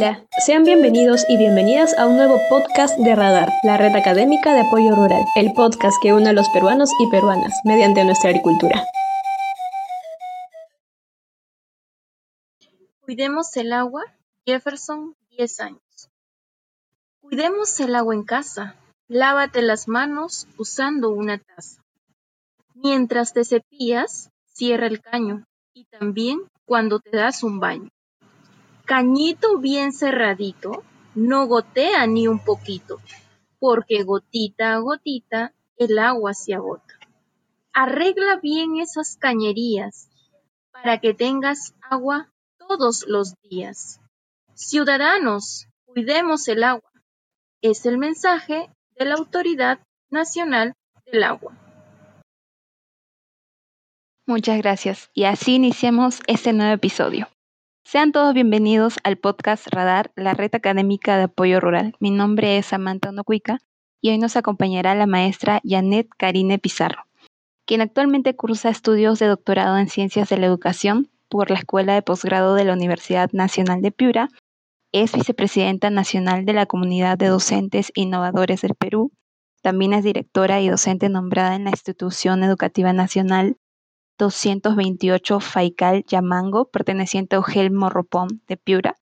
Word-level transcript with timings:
Hola, 0.00 0.26
sean 0.46 0.64
bienvenidos 0.64 1.26
y 1.28 1.36
bienvenidas 1.36 1.92
a 1.98 2.06
un 2.06 2.16
nuevo 2.16 2.40
podcast 2.48 2.98
de 2.98 3.14
Radar, 3.14 3.52
la 3.62 3.76
red 3.76 3.94
académica 3.94 4.54
de 4.54 4.60
apoyo 4.60 4.94
rural, 4.94 5.22
el 5.36 5.52
podcast 5.52 5.94
que 6.00 6.14
une 6.14 6.30
a 6.30 6.32
los 6.32 6.48
peruanos 6.48 6.90
y 7.00 7.10
peruanas 7.10 7.52
mediante 7.64 8.02
nuestra 8.02 8.30
agricultura. 8.30 8.82
Cuidemos 13.02 13.54
el 13.58 13.74
agua, 13.74 14.02
Jefferson, 14.46 15.16
10 15.36 15.60
años. 15.60 16.08
Cuidemos 17.20 17.78
el 17.80 17.94
agua 17.94 18.14
en 18.14 18.24
casa. 18.24 18.76
Lávate 19.06 19.60
las 19.60 19.86
manos 19.86 20.46
usando 20.56 21.10
una 21.10 21.36
taza. 21.36 21.82
Mientras 22.72 23.34
te 23.34 23.44
cepillas, 23.44 24.30
cierra 24.46 24.86
el 24.86 25.02
caño 25.02 25.44
y 25.74 25.84
también 25.84 26.40
cuando 26.64 27.00
te 27.00 27.14
das 27.14 27.42
un 27.42 27.60
baño. 27.60 27.90
Cañito 28.90 29.58
bien 29.58 29.92
cerradito, 29.92 30.82
no 31.14 31.46
gotea 31.46 32.08
ni 32.08 32.26
un 32.26 32.40
poquito, 32.40 32.98
porque 33.60 34.02
gotita 34.02 34.74
a 34.74 34.78
gotita 34.78 35.54
el 35.76 35.96
agua 36.00 36.34
se 36.34 36.54
agota. 36.54 36.98
Arregla 37.72 38.40
bien 38.42 38.80
esas 38.80 39.16
cañerías 39.16 40.10
para 40.72 40.98
que 40.98 41.14
tengas 41.14 41.72
agua 41.80 42.32
todos 42.58 43.04
los 43.06 43.40
días. 43.42 44.00
Ciudadanos, 44.54 45.68
cuidemos 45.84 46.48
el 46.48 46.64
agua. 46.64 46.90
Es 47.62 47.86
el 47.86 47.96
mensaje 47.96 48.70
de 48.98 49.04
la 49.04 49.14
Autoridad 49.14 49.78
Nacional 50.10 50.74
del 51.06 51.22
Agua. 51.22 51.56
Muchas 54.26 54.58
gracias. 54.58 55.10
Y 55.14 55.26
así 55.26 55.54
iniciamos 55.54 56.18
este 56.26 56.52
nuevo 56.52 56.74
episodio. 56.74 57.28
Sean 57.84 58.12
todos 58.12 58.34
bienvenidos 58.34 58.98
al 59.02 59.16
podcast 59.16 59.66
Radar, 59.66 60.12
la 60.14 60.34
red 60.34 60.54
académica 60.54 61.16
de 61.16 61.24
apoyo 61.24 61.60
rural. 61.60 61.96
Mi 61.98 62.10
nombre 62.10 62.56
es 62.56 62.66
Samantha 62.66 63.08
Onocuica 63.08 63.58
y 64.00 64.10
hoy 64.10 64.18
nos 64.18 64.36
acompañará 64.36 64.94
la 64.94 65.06
maestra 65.06 65.60
Janet 65.64 66.08
Karine 66.16 66.58
Pizarro, 66.58 67.04
quien 67.66 67.80
actualmente 67.80 68.36
cursa 68.36 68.68
estudios 68.68 69.18
de 69.18 69.26
doctorado 69.26 69.76
en 69.78 69.88
Ciencias 69.88 70.28
de 70.28 70.38
la 70.38 70.46
Educación 70.46 71.10
por 71.28 71.50
la 71.50 71.58
Escuela 71.58 71.94
de 71.94 72.02
Posgrado 72.02 72.54
de 72.54 72.64
la 72.64 72.74
Universidad 72.74 73.30
Nacional 73.32 73.82
de 73.82 73.90
Piura. 73.90 74.28
Es 74.92 75.12
vicepresidenta 75.12 75.90
nacional 75.90 76.44
de 76.44 76.52
la 76.52 76.66
Comunidad 76.66 77.18
de 77.18 77.26
Docentes 77.26 77.90
Innovadores 77.94 78.60
del 78.60 78.74
Perú. 78.74 79.10
También 79.62 79.94
es 79.94 80.04
directora 80.04 80.60
y 80.60 80.68
docente 80.68 81.08
nombrada 81.08 81.56
en 81.56 81.64
la 81.64 81.70
Institución 81.70 82.44
Educativa 82.44 82.92
Nacional 82.92 83.56
228 84.20 85.40
Faical 85.40 86.04
Yamango, 86.04 86.66
perteneciente 86.66 87.36
a 87.36 87.38
Eugel 87.38 87.70
Morropón 87.70 88.42
de 88.46 88.58
Piura. 88.58 88.96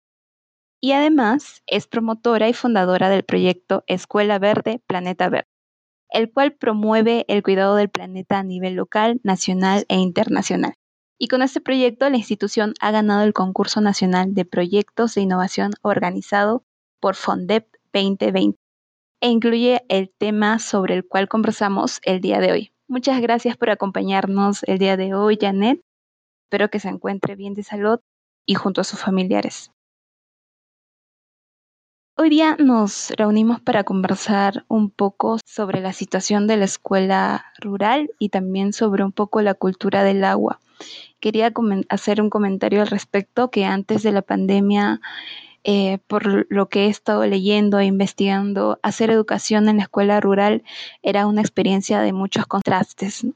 Y 0.81 0.93
además 0.93 1.63
es 1.67 1.89
promotora 1.89 2.49
y 2.49 2.53
fundadora 2.53 3.09
del 3.09 3.25
proyecto 3.25 3.83
Escuela 3.89 4.39
Verde, 4.39 4.81
Planeta 4.87 5.29
Verde, 5.29 5.49
el 6.11 6.33
cual 6.33 6.53
promueve 6.53 7.25
el 7.27 7.43
cuidado 7.43 7.75
del 7.75 7.89
planeta 7.89 8.39
a 8.39 8.45
nivel 8.45 8.75
local, 8.75 9.21
nacional 9.25 9.87
e 9.89 9.97
internacional. 9.97 10.75
Y 11.19 11.27
con 11.27 11.43
este 11.43 11.61
proyecto 11.61 12.09
la 12.09 12.17
institución 12.17 12.75
ha 12.81 12.93
ganado 12.93 13.25
el 13.25 13.33
concurso 13.33 13.81
nacional 13.81 14.35
de 14.35 14.45
proyectos 14.45 15.17
de 15.17 15.23
innovación 15.23 15.73
organizado 15.83 16.63
por 17.01 17.17
FONDEP 17.17 17.67
2020 17.93 18.57
e 19.21 19.29
incluye 19.29 19.85
el 19.89 20.13
tema 20.17 20.61
sobre 20.61 20.95
el 20.95 21.05
cual 21.05 21.29
conversamos 21.29 21.99
el 22.05 22.21
día 22.21 22.39
de 22.39 22.53
hoy, 22.53 22.73
Muchas 22.91 23.20
gracias 23.20 23.58
por 23.58 23.69
acompañarnos 23.69 24.62
el 24.62 24.78
día 24.78 24.97
de 24.97 25.12
hoy, 25.12 25.36
Janet. 25.39 25.83
Espero 26.47 26.70
que 26.70 26.81
se 26.81 26.89
encuentre 26.89 27.36
bien 27.36 27.53
de 27.53 27.62
salud 27.62 28.00
y 28.47 28.55
junto 28.55 28.81
a 28.81 28.84
sus 28.84 28.98
familiares. 28.98 29.70
Hoy 32.16 32.31
día 32.31 32.56
nos 32.59 33.10
reunimos 33.10 33.60
para 33.60 33.84
conversar 33.84 34.65
un 34.69 34.88
poco 34.91 35.37
sobre 35.44 35.82
la 35.82 35.93
situación 35.93 36.47
de 36.47 36.56
la 36.56 36.65
escuela 36.65 37.53
rural 37.60 38.10
y 38.19 38.31
también 38.31 38.72
sobre 38.72 39.04
un 39.04 39.12
poco 39.12 39.43
la 39.43 39.53
cultura 39.53 40.03
del 40.03 40.25
agua. 40.25 40.59
Quería 41.21 41.53
hacer 41.91 42.22
un 42.22 42.31
comentario 42.31 42.81
al 42.81 42.88
respecto 42.88 43.50
que 43.50 43.66
antes 43.66 44.03
de 44.03 44.12
la 44.12 44.22
pandemia 44.22 45.03
eh, 45.65 45.99
por 46.07 46.47
lo 46.51 46.69
que 46.69 46.87
he 46.87 46.89
estado 46.89 47.27
leyendo 47.27 47.79
e 47.79 47.85
investigando, 47.85 48.79
hacer 48.83 49.11
educación 49.11 49.69
en 49.69 49.79
la 49.79 49.85
escuela 49.85 50.21
rural 50.21 50.63
era 51.03 51.27
una 51.27 51.41
experiencia 51.41 52.01
de 52.01 52.13
muchos 52.13 52.47
contrastes. 52.47 53.27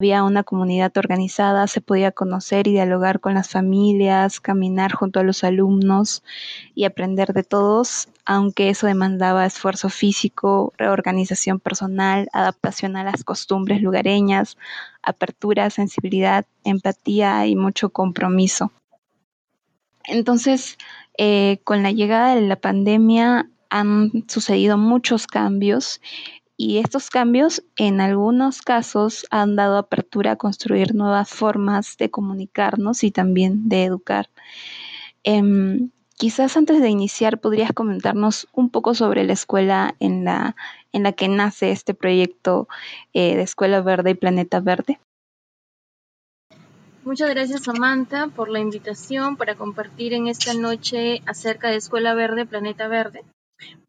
Había 0.00 0.24
una 0.24 0.42
comunidad 0.42 0.96
organizada, 0.96 1.68
se 1.68 1.80
podía 1.80 2.10
conocer 2.10 2.66
y 2.66 2.72
dialogar 2.72 3.20
con 3.20 3.34
las 3.34 3.48
familias, 3.50 4.40
caminar 4.40 4.92
junto 4.92 5.20
a 5.20 5.22
los 5.22 5.44
alumnos 5.44 6.24
y 6.74 6.84
aprender 6.84 7.32
de 7.32 7.44
todos, 7.44 8.08
aunque 8.24 8.70
eso 8.70 8.88
demandaba 8.88 9.46
esfuerzo 9.46 9.88
físico, 9.90 10.72
reorganización 10.78 11.60
personal, 11.60 12.28
adaptación 12.32 12.96
a 12.96 13.04
las 13.04 13.22
costumbres 13.22 13.82
lugareñas, 13.82 14.58
apertura, 15.00 15.70
sensibilidad, 15.70 16.44
empatía 16.64 17.46
y 17.46 17.54
mucho 17.54 17.90
compromiso. 17.90 18.72
Entonces, 20.06 20.76
eh, 21.18 21.58
con 21.64 21.82
la 21.82 21.92
llegada 21.92 22.34
de 22.34 22.42
la 22.42 22.56
pandemia 22.56 23.50
han 23.70 24.24
sucedido 24.28 24.78
muchos 24.78 25.26
cambios 25.26 26.00
y 26.56 26.78
estos 26.78 27.10
cambios 27.10 27.64
en 27.76 28.00
algunos 28.00 28.62
casos 28.62 29.26
han 29.30 29.56
dado 29.56 29.76
apertura 29.76 30.32
a 30.32 30.36
construir 30.36 30.94
nuevas 30.94 31.28
formas 31.28 31.96
de 31.96 32.10
comunicarnos 32.10 33.02
y 33.02 33.10
también 33.10 33.68
de 33.68 33.84
educar. 33.84 34.30
Em, 35.24 35.90
quizás 36.16 36.56
antes 36.56 36.80
de 36.80 36.88
iniciar 36.88 37.40
podrías 37.40 37.72
comentarnos 37.72 38.46
un 38.52 38.70
poco 38.70 38.94
sobre 38.94 39.24
la 39.24 39.32
escuela 39.32 39.96
en 39.98 40.24
la, 40.24 40.54
en 40.92 41.02
la 41.02 41.12
que 41.12 41.28
nace 41.28 41.72
este 41.72 41.94
proyecto 41.94 42.68
eh, 43.12 43.36
de 43.36 43.42
Escuela 43.42 43.80
Verde 43.80 44.10
y 44.10 44.14
Planeta 44.14 44.60
Verde. 44.60 45.00
Muchas 47.04 47.28
gracias 47.28 47.64
Samantha 47.64 48.28
por 48.28 48.48
la 48.48 48.60
invitación 48.60 49.36
para 49.36 49.56
compartir 49.56 50.14
en 50.14 50.26
esta 50.26 50.54
noche 50.54 51.20
acerca 51.26 51.68
de 51.68 51.76
Escuela 51.76 52.14
Verde, 52.14 52.46
Planeta 52.46 52.88
Verde. 52.88 53.24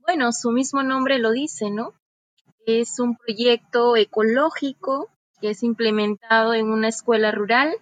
Bueno, 0.02 0.34
su 0.34 0.52
mismo 0.52 0.84
nombre 0.84 1.18
lo 1.18 1.32
dice, 1.32 1.72
¿no? 1.72 1.94
Es 2.66 3.00
un 3.00 3.16
proyecto 3.16 3.96
ecológico 3.96 5.08
que 5.40 5.52
es 5.52 5.64
implementado 5.64 6.54
en 6.54 6.68
una 6.68 6.90
escuela 6.90 7.32
rural, 7.32 7.74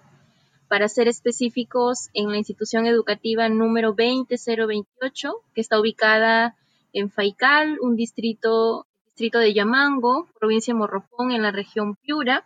para 0.68 0.88
ser 0.88 1.08
específicos, 1.08 2.10
en 2.14 2.30
la 2.30 2.38
institución 2.38 2.86
educativa 2.86 3.50
número 3.50 3.94
20028, 3.94 5.34
que 5.56 5.62
está 5.62 5.80
ubicada 5.80 6.56
en 6.94 7.10
Faical, 7.10 7.80
un 7.82 7.96
distrito, 7.96 8.86
distrito 9.06 9.40
de 9.40 9.56
Yamango, 9.56 10.28
provincia 10.40 10.76
de 10.76 10.78
Morropón, 10.78 11.32
en 11.32 11.42
la 11.42 11.50
región 11.50 11.96
Piura. 11.96 12.46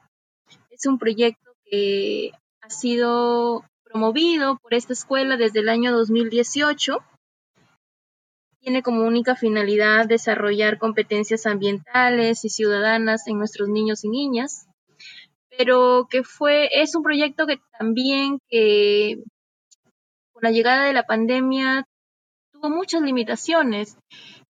Es 0.71 0.85
un 0.85 0.97
proyecto 0.97 1.51
que 1.65 2.31
ha 2.67 2.69
sido 2.69 3.63
promovido 3.85 4.57
por 4.57 4.73
esta 4.73 4.91
escuela 4.91 5.37
desde 5.37 5.61
el 5.61 5.69
año 5.69 5.93
2018. 5.93 6.97
Tiene 8.59 8.83
como 8.83 9.03
única 9.03 9.35
finalidad 9.37 10.05
desarrollar 10.05 10.77
competencias 10.77 11.45
ambientales 11.45 12.43
y 12.43 12.49
ciudadanas 12.49 13.25
en 13.27 13.37
nuestros 13.37 13.69
niños 13.69 14.03
y 14.03 14.09
niñas, 14.09 14.67
pero 15.57 16.07
que 16.09 16.23
fue, 16.23 16.69
es 16.73 16.93
un 16.93 17.03
proyecto 17.03 17.47
que 17.47 17.61
también 17.79 18.39
con 20.33 20.41
la 20.41 20.51
llegada 20.51 20.83
de 20.83 20.93
la 20.93 21.03
pandemia 21.03 21.85
tuvo 22.51 22.69
muchas 22.69 23.01
limitaciones, 23.01 23.97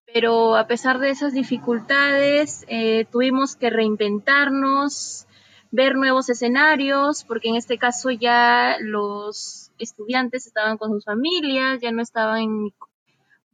pero 0.06 0.54
a 0.54 0.68
pesar 0.68 1.00
de 1.00 1.10
esas 1.10 1.32
dificultades 1.32 2.64
eh, 2.68 3.06
tuvimos 3.10 3.56
que 3.56 3.70
reinventarnos, 3.70 5.26
ver 5.74 5.96
nuevos 5.96 6.28
escenarios, 6.28 7.24
porque 7.24 7.48
en 7.48 7.56
este 7.56 7.78
caso 7.78 8.12
ya 8.12 8.76
los 8.78 9.72
estudiantes 9.76 10.46
estaban 10.46 10.78
con 10.78 10.92
sus 10.92 11.04
familias, 11.04 11.80
ya 11.80 11.90
no 11.90 12.00
estaban 12.00 12.72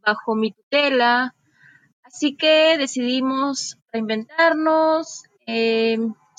bajo 0.05 0.35
mi 0.35 0.53
tutela. 0.53 1.35
Así 2.03 2.37
que 2.37 2.77
decidimos 2.77 3.79
reinventarnos, 3.91 5.23
eh, 5.47 5.97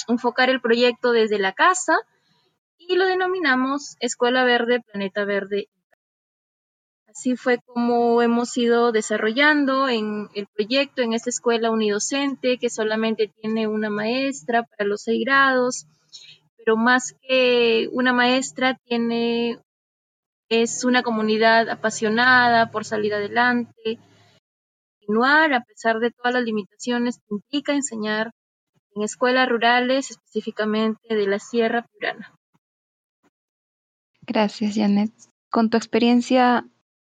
enfocar 0.07 0.51
el 0.51 0.61
proyecto 0.61 1.13
desde 1.13 1.39
la 1.39 1.53
casa 1.53 1.97
y 2.77 2.95
lo 2.95 3.07
denominamos 3.07 3.95
Escuela 4.01 4.43
Verde, 4.43 4.81
Planeta 4.81 5.25
Verde 5.25 5.67
Así 7.11 7.35
fue 7.35 7.59
como 7.65 8.21
hemos 8.21 8.55
ido 8.57 8.93
desarrollando 8.93 9.89
en 9.89 10.29
el 10.33 10.47
proyecto 10.47 11.01
en 11.01 11.11
esta 11.13 11.29
escuela 11.29 11.69
unidocente 11.69 12.57
que 12.57 12.69
solamente 12.69 13.27
tiene 13.41 13.67
una 13.67 13.89
maestra 13.89 14.63
para 14.63 14.87
los 14.87 15.01
seis 15.01 15.25
grados, 15.25 15.87
pero 16.57 16.77
más 16.77 17.13
que 17.21 17.89
una 17.91 18.13
maestra 18.13 18.77
tiene 18.85 19.59
es 20.47 20.85
una 20.85 21.03
comunidad 21.03 21.69
apasionada 21.69 22.71
por 22.71 22.85
salir 22.85 23.13
adelante, 23.13 23.99
continuar 24.99 25.53
a 25.53 25.63
pesar 25.63 25.99
de 25.99 26.11
todas 26.11 26.33
las 26.33 26.43
limitaciones 26.43 27.17
que 27.17 27.35
implica 27.35 27.73
enseñar 27.73 28.31
en 28.95 29.03
escuelas 29.03 29.49
rurales, 29.49 30.11
específicamente 30.11 31.15
de 31.15 31.27
la 31.27 31.39
Sierra 31.39 31.83
Purana. 31.83 32.33
Gracias, 34.21 34.75
Janet. 34.75 35.11
Con 35.49 35.69
tu 35.69 35.77
experiencia 35.77 36.65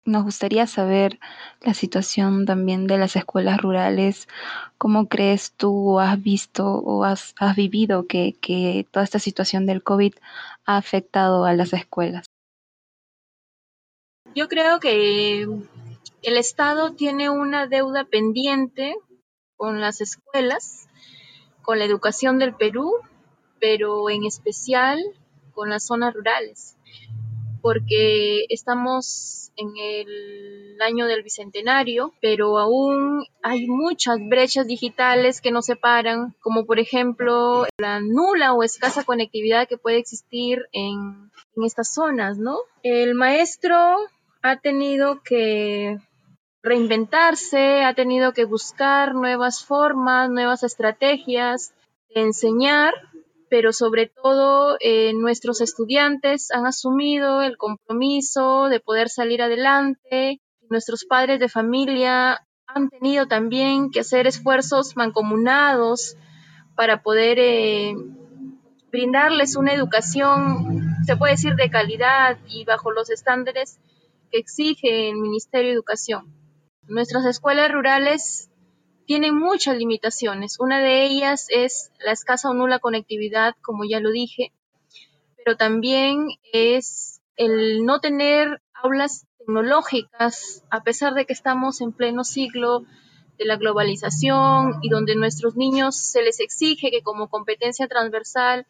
nos 0.05 0.25
gustaría 0.25 0.67
saber 0.67 1.19
la 1.61 1.75
situación 1.75 2.47
también 2.47 2.87
de 2.87 2.99
las 2.99 3.17
escuelas 3.17 3.61
rurales. 3.61 4.29
¿Cómo 4.79 5.08
crees 5.08 5.52
tú 5.52 5.93
o 5.93 6.00
has 6.00 6.20
visto 6.23 6.67
o 6.67 7.05
has, 7.05 7.35
vivido 7.56 8.06
que, 8.06 8.35
que 8.41 8.87
toda 8.91 9.05
esta 9.05 9.19
situación 9.19 9.67
del 9.67 9.82
COVID 9.82 10.14
ha 10.64 10.76
afectado 10.76 11.44
a 11.44 11.52
las 11.52 11.73
escuelas? 11.73 12.26
Yo 14.35 14.49
creo 14.49 14.79
que 14.81 15.43
el 15.43 16.37
Estado 16.37 16.93
tiene 16.93 17.31
una 17.31 17.67
deuda 17.67 18.05
pendiente 18.05 18.94
con 19.56 19.81
las 19.81 20.00
escuelas, 20.00 20.88
con 21.62 21.79
la 21.79 21.85
educación 21.85 22.38
del 22.38 22.55
Perú, 22.55 22.94
pero 23.58 24.08
en 24.08 24.25
especial 24.25 24.99
con 25.53 25.69
las 25.69 25.85
zonas 25.85 26.14
rurales, 26.14 26.76
porque 27.60 28.44
estamos 28.48 29.52
en 29.56 29.68
el 29.76 30.80
año 30.80 31.06
del 31.06 31.22
bicentenario, 31.22 32.14
pero 32.20 32.58
aún 32.58 33.26
hay 33.42 33.66
muchas 33.66 34.18
brechas 34.28 34.66
digitales 34.66 35.40
que 35.40 35.50
nos 35.50 35.66
separan, 35.66 36.34
como 36.40 36.64
por 36.64 36.78
ejemplo 36.78 37.66
la 37.78 38.00
nula 38.00 38.54
o 38.54 38.62
escasa 38.62 39.04
conectividad 39.04 39.68
que 39.68 39.76
puede 39.76 39.98
existir 39.98 40.66
en, 40.72 41.30
en 41.56 41.64
estas 41.64 41.92
zonas, 41.92 42.38
¿no? 42.38 42.56
El 42.82 43.14
maestro 43.14 43.76
ha 44.42 44.56
tenido 44.60 45.22
que 45.22 45.98
reinventarse, 46.62 47.84
ha 47.84 47.94
tenido 47.94 48.32
que 48.32 48.44
buscar 48.44 49.14
nuevas 49.14 49.64
formas, 49.64 50.30
nuevas 50.30 50.62
estrategias 50.62 51.72
de 52.14 52.22
enseñar 52.22 52.94
pero 53.50 53.73
sobre 53.73 54.06
todo 54.06 54.76
eh, 54.81 55.12
nuestros 55.12 55.61
estudiantes 55.61 56.52
han 56.52 56.67
asumido 56.67 57.43
el 57.43 57.56
compromiso 57.56 58.69
de 58.69 58.79
poder 58.79 59.08
salir 59.08 59.43
adelante. 59.43 60.41
Nuestros 60.70 61.05
padres 61.05 61.41
de 61.41 61.49
familia 61.49 62.47
han 62.69 62.88
tenido 62.88 63.26
también 63.26 63.91
que 63.91 64.00
hacer 64.00 64.29
esfuerzos 64.29 64.97
mancomunados 64.97 66.17
para 66.76 67.02
poder 67.02 67.38
eh, 67.41 67.94
brindarles 68.93 69.56
una 69.56 69.75
educación, 69.75 70.94
se 71.05 71.17
puede 71.17 71.32
decir, 71.32 71.56
de 71.56 71.70
calidad 71.70 72.38
y 72.49 72.64
bajo 72.64 72.93
los 72.93 73.11
estándares 73.11 73.81
que 74.31 74.38
exige 74.38 75.11
el 75.11 75.17
Ministerio 75.17 75.70
de 75.70 75.75
Educación. 75.75 76.32
Nuestras 76.87 77.25
escuelas 77.25 77.73
rurales 77.73 78.50
tienen 79.10 79.36
muchas 79.36 79.76
limitaciones. 79.76 80.60
Una 80.60 80.78
de 80.78 81.04
ellas 81.04 81.46
es 81.48 81.90
la 81.98 82.12
escasa 82.12 82.48
o 82.48 82.54
nula 82.54 82.78
conectividad, 82.78 83.56
como 83.60 83.82
ya 83.84 83.98
lo 83.98 84.12
dije, 84.12 84.52
pero 85.36 85.56
también 85.56 86.28
es 86.52 87.20
el 87.34 87.84
no 87.84 87.98
tener 87.98 88.62
aulas 88.72 89.26
tecnológicas, 89.36 90.62
a 90.70 90.84
pesar 90.84 91.14
de 91.14 91.26
que 91.26 91.32
estamos 91.32 91.80
en 91.80 91.90
pleno 91.90 92.22
siglo 92.22 92.84
de 93.36 93.46
la 93.46 93.56
globalización 93.56 94.78
y 94.80 94.90
donde 94.90 95.16
nuestros 95.16 95.56
niños 95.56 95.96
se 95.96 96.22
les 96.22 96.38
exige 96.38 96.92
que 96.92 97.02
como 97.02 97.28
competencia 97.28 97.88
transversal 97.88 98.64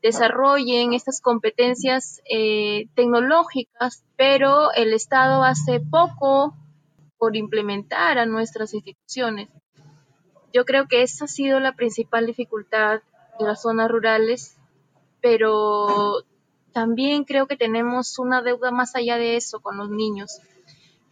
desarrollen 0.00 0.94
estas 0.94 1.20
competencias 1.20 2.22
eh, 2.24 2.86
tecnológicas, 2.94 4.04
pero 4.16 4.72
el 4.72 4.94
Estado 4.94 5.44
hace 5.44 5.80
poco 5.80 6.56
por 7.18 7.36
implementar 7.36 8.16
a 8.16 8.24
nuestras 8.24 8.72
instituciones. 8.72 9.50
Yo 10.52 10.64
creo 10.64 10.86
que 10.86 11.02
esa 11.02 11.24
ha 11.24 11.28
sido 11.28 11.60
la 11.60 11.74
principal 11.74 12.26
dificultad 12.26 13.00
en 13.38 13.46
las 13.46 13.62
zonas 13.62 13.90
rurales, 13.90 14.56
pero 15.20 16.24
también 16.72 17.24
creo 17.24 17.46
que 17.46 17.56
tenemos 17.56 18.18
una 18.18 18.42
deuda 18.42 18.70
más 18.70 18.94
allá 18.94 19.16
de 19.16 19.36
eso 19.36 19.60
con 19.60 19.78
los 19.78 19.88
niños, 19.90 20.40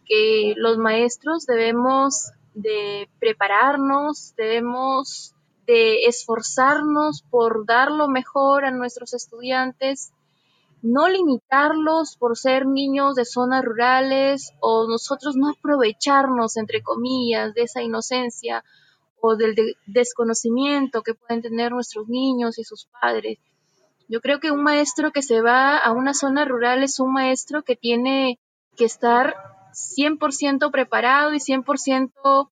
que 0.05 0.53
los 0.57 0.77
maestros 0.77 1.45
debemos 1.45 2.31
de 2.53 3.09
prepararnos, 3.19 4.35
debemos 4.35 5.33
de 5.65 6.05
esforzarnos 6.05 7.23
por 7.29 7.65
dar 7.65 7.91
lo 7.91 8.07
mejor 8.07 8.65
a 8.65 8.71
nuestros 8.71 9.13
estudiantes, 9.13 10.11
no 10.81 11.07
limitarlos 11.07 12.17
por 12.17 12.37
ser 12.37 12.65
niños 12.65 13.15
de 13.15 13.25
zonas 13.25 13.63
rurales 13.63 14.51
o 14.59 14.87
nosotros 14.87 15.35
no 15.35 15.51
aprovecharnos, 15.51 16.57
entre 16.57 16.81
comillas, 16.81 17.53
de 17.53 17.63
esa 17.63 17.81
inocencia 17.81 18.63
o 19.21 19.35
del 19.35 19.55
desconocimiento 19.85 21.03
que 21.03 21.13
pueden 21.13 21.41
tener 21.41 21.71
nuestros 21.71 22.07
niños 22.09 22.57
y 22.57 22.63
sus 22.63 22.87
padres. 22.99 23.39
Yo 24.09 24.19
creo 24.19 24.39
que 24.39 24.51
un 24.51 24.63
maestro 24.63 25.11
que 25.11 25.21
se 25.21 25.41
va 25.41 25.77
a 25.77 25.91
una 25.91 26.13
zona 26.13 26.43
rural 26.43 26.83
es 26.83 26.99
un 26.99 27.13
maestro 27.13 27.63
que 27.63 27.77
tiene 27.77 28.39
que 28.75 28.85
estar 28.85 29.35
100% 29.73 30.71
preparado 30.71 31.33
y 31.33 31.37
100% 31.37 32.49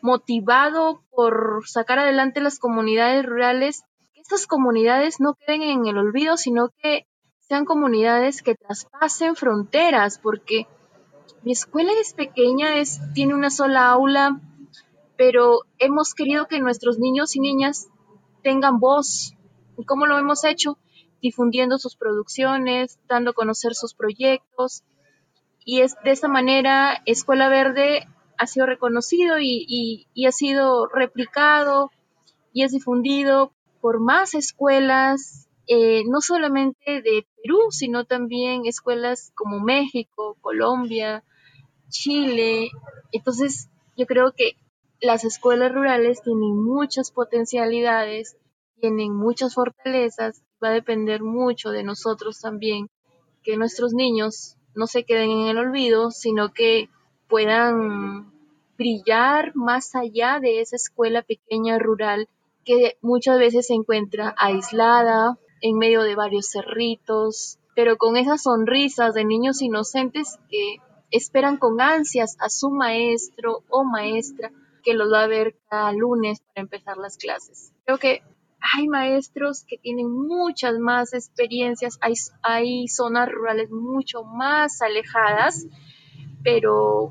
motivado 0.00 1.02
por 1.10 1.62
sacar 1.66 1.98
adelante 1.98 2.40
las 2.40 2.58
comunidades 2.58 3.24
rurales, 3.24 3.82
que 4.14 4.20
estas 4.20 4.46
comunidades 4.46 5.20
no 5.20 5.34
queden 5.34 5.62
en 5.62 5.86
el 5.86 5.98
olvido, 5.98 6.36
sino 6.36 6.70
que 6.78 7.06
sean 7.40 7.64
comunidades 7.64 8.42
que 8.42 8.54
traspasen 8.54 9.36
fronteras, 9.36 10.18
porque 10.18 10.66
mi 11.42 11.52
escuela 11.52 11.92
es 12.00 12.14
pequeña, 12.14 12.76
es, 12.76 13.00
tiene 13.12 13.34
una 13.34 13.50
sola 13.50 13.90
aula, 13.90 14.40
pero 15.26 15.60
hemos 15.78 16.12
querido 16.12 16.48
que 16.48 16.60
nuestros 16.60 16.98
niños 16.98 17.34
y 17.34 17.40
niñas 17.40 17.88
tengan 18.42 18.78
voz. 18.78 19.32
¿Y 19.78 19.86
cómo 19.86 20.04
lo 20.04 20.18
hemos 20.18 20.44
hecho? 20.44 20.76
Difundiendo 21.22 21.78
sus 21.78 21.96
producciones, 21.96 22.98
dando 23.08 23.30
a 23.30 23.32
conocer 23.32 23.74
sus 23.74 23.94
proyectos. 23.94 24.84
Y 25.64 25.80
es 25.80 25.94
de 26.04 26.10
esta 26.10 26.28
manera 26.28 27.02
Escuela 27.06 27.48
Verde 27.48 28.06
ha 28.36 28.46
sido 28.46 28.66
reconocido 28.66 29.38
y, 29.40 30.06
ha 30.26 30.30
sido 30.30 30.88
replicado 30.88 31.90
y 32.52 32.64
es 32.64 32.72
difundido 32.72 33.54
por 33.80 34.00
más 34.00 34.34
escuelas, 34.34 35.48
eh, 35.68 36.02
no 36.06 36.20
solamente 36.20 37.00
de 37.00 37.26
Perú, 37.42 37.60
sino 37.70 38.04
también 38.04 38.66
escuelas 38.66 39.32
como 39.34 39.58
México, 39.58 40.36
Colombia, 40.42 41.24
Chile. 41.88 42.68
Entonces, 43.10 43.70
yo 43.96 44.04
creo 44.04 44.32
que 44.32 44.58
las 45.00 45.24
escuelas 45.24 45.72
rurales 45.72 46.22
tienen 46.22 46.62
muchas 46.62 47.10
potencialidades, 47.10 48.36
tienen 48.80 49.14
muchas 49.14 49.54
fortalezas, 49.54 50.42
va 50.62 50.68
a 50.68 50.72
depender 50.72 51.22
mucho 51.22 51.70
de 51.70 51.82
nosotros 51.82 52.40
también 52.40 52.88
que 53.42 53.56
nuestros 53.56 53.92
niños 53.92 54.56
no 54.74 54.86
se 54.86 55.04
queden 55.04 55.30
en 55.30 55.48
el 55.48 55.58
olvido, 55.58 56.10
sino 56.10 56.52
que 56.52 56.88
puedan 57.28 58.32
brillar 58.76 59.52
más 59.54 59.94
allá 59.94 60.40
de 60.40 60.60
esa 60.60 60.76
escuela 60.76 61.22
pequeña 61.22 61.78
rural 61.78 62.28
que 62.64 62.96
muchas 63.02 63.38
veces 63.38 63.66
se 63.66 63.74
encuentra 63.74 64.34
aislada 64.38 65.38
en 65.60 65.78
medio 65.78 66.02
de 66.02 66.16
varios 66.16 66.48
cerritos, 66.48 67.58
pero 67.74 67.96
con 67.96 68.16
esas 68.16 68.42
sonrisas 68.42 69.14
de 69.14 69.24
niños 69.24 69.62
inocentes 69.62 70.38
que 70.50 70.78
esperan 71.10 71.58
con 71.58 71.80
ansias 71.80 72.36
a 72.40 72.48
su 72.48 72.70
maestro 72.70 73.62
o 73.68 73.84
maestra 73.84 74.50
que 74.84 74.94
los 74.94 75.12
va 75.12 75.24
a 75.24 75.26
ver 75.26 75.56
cada 75.68 75.92
lunes 75.92 76.40
para 76.40 76.62
empezar 76.62 76.96
las 76.98 77.16
clases. 77.16 77.72
Creo 77.84 77.98
que 77.98 78.22
hay 78.60 78.88
maestros 78.88 79.64
que 79.66 79.78
tienen 79.78 80.10
muchas 80.10 80.78
más 80.78 81.12
experiencias, 81.12 81.98
hay, 82.00 82.14
hay 82.42 82.88
zonas 82.88 83.28
rurales 83.30 83.70
mucho 83.70 84.24
más 84.24 84.80
alejadas, 84.80 85.66
pero 86.42 87.10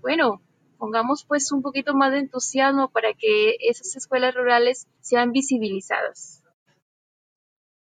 bueno, 0.00 0.40
pongamos 0.78 1.24
pues 1.24 1.52
un 1.52 1.62
poquito 1.62 1.94
más 1.94 2.12
de 2.12 2.18
entusiasmo 2.20 2.88
para 2.88 3.12
que 3.14 3.56
esas 3.60 3.94
escuelas 3.96 4.34
rurales 4.34 4.88
sean 5.00 5.32
visibilizadas. 5.32 6.42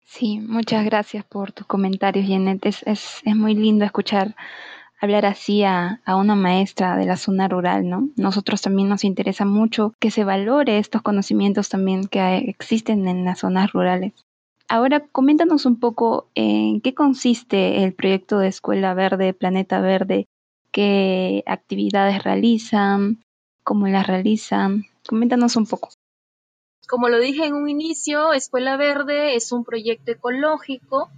Sí, 0.05 0.39
muchas 0.39 0.85
gracias 0.85 1.25
por 1.25 1.51
tus 1.51 1.65
comentarios, 1.65 2.27
Jeanette. 2.27 2.67
Es, 2.67 2.83
es, 2.85 3.21
es 3.25 3.35
muy 3.35 3.55
lindo 3.55 3.83
escuchar 3.83 4.35
hablar 5.03 5.25
así 5.25 5.63
a, 5.63 5.99
una 6.07 6.35
maestra 6.35 6.95
de 6.95 7.05
la 7.05 7.17
zona 7.17 7.49
rural, 7.49 7.89
¿no? 7.89 8.09
Nosotros 8.15 8.61
también 8.61 8.87
nos 8.87 9.03
interesa 9.03 9.43
mucho 9.43 9.93
que 9.99 10.11
se 10.11 10.23
valore 10.23 10.77
estos 10.77 11.01
conocimientos 11.01 11.67
también 11.67 12.07
que 12.07 12.37
existen 12.37 13.05
en 13.09 13.25
las 13.25 13.39
zonas 13.39 13.73
rurales. 13.73 14.13
Ahora, 14.69 15.01
coméntanos 15.01 15.65
un 15.65 15.77
poco 15.77 16.27
en 16.35 16.79
qué 16.79 16.93
consiste 16.93 17.83
el 17.83 17.93
proyecto 17.93 18.39
de 18.39 18.47
Escuela 18.47 18.93
Verde, 18.93 19.33
Planeta 19.33 19.81
Verde, 19.81 20.25
qué 20.71 21.43
actividades 21.47 22.23
realizan, 22.23 23.21
cómo 23.63 23.87
las 23.87 24.07
realizan. 24.07 24.85
Coméntanos 25.05 25.57
un 25.57 25.65
poco. 25.65 25.89
Como 26.87 27.09
lo 27.09 27.19
dije 27.19 27.45
en 27.45 27.55
un 27.55 27.67
inicio, 27.67 28.31
Escuela 28.31 28.77
Verde 28.77 29.35
es 29.35 29.51
un 29.51 29.65
proyecto 29.65 30.13
ecológico 30.13 31.09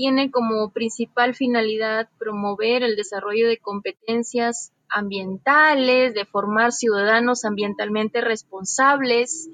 tiene 0.00 0.30
como 0.30 0.70
principal 0.72 1.34
finalidad 1.34 2.08
promover 2.18 2.82
el 2.82 2.96
desarrollo 2.96 3.46
de 3.48 3.58
competencias 3.58 4.72
ambientales, 4.88 6.14
de 6.14 6.24
formar 6.24 6.72
ciudadanos 6.72 7.44
ambientalmente 7.44 8.22
responsables, 8.22 9.50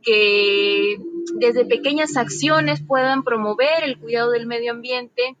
que 0.00 0.98
desde 1.34 1.64
pequeñas 1.64 2.16
acciones 2.16 2.80
puedan 2.80 3.24
promover 3.24 3.82
el 3.82 3.98
cuidado 3.98 4.30
del 4.30 4.46
medio 4.46 4.70
ambiente. 4.70 5.36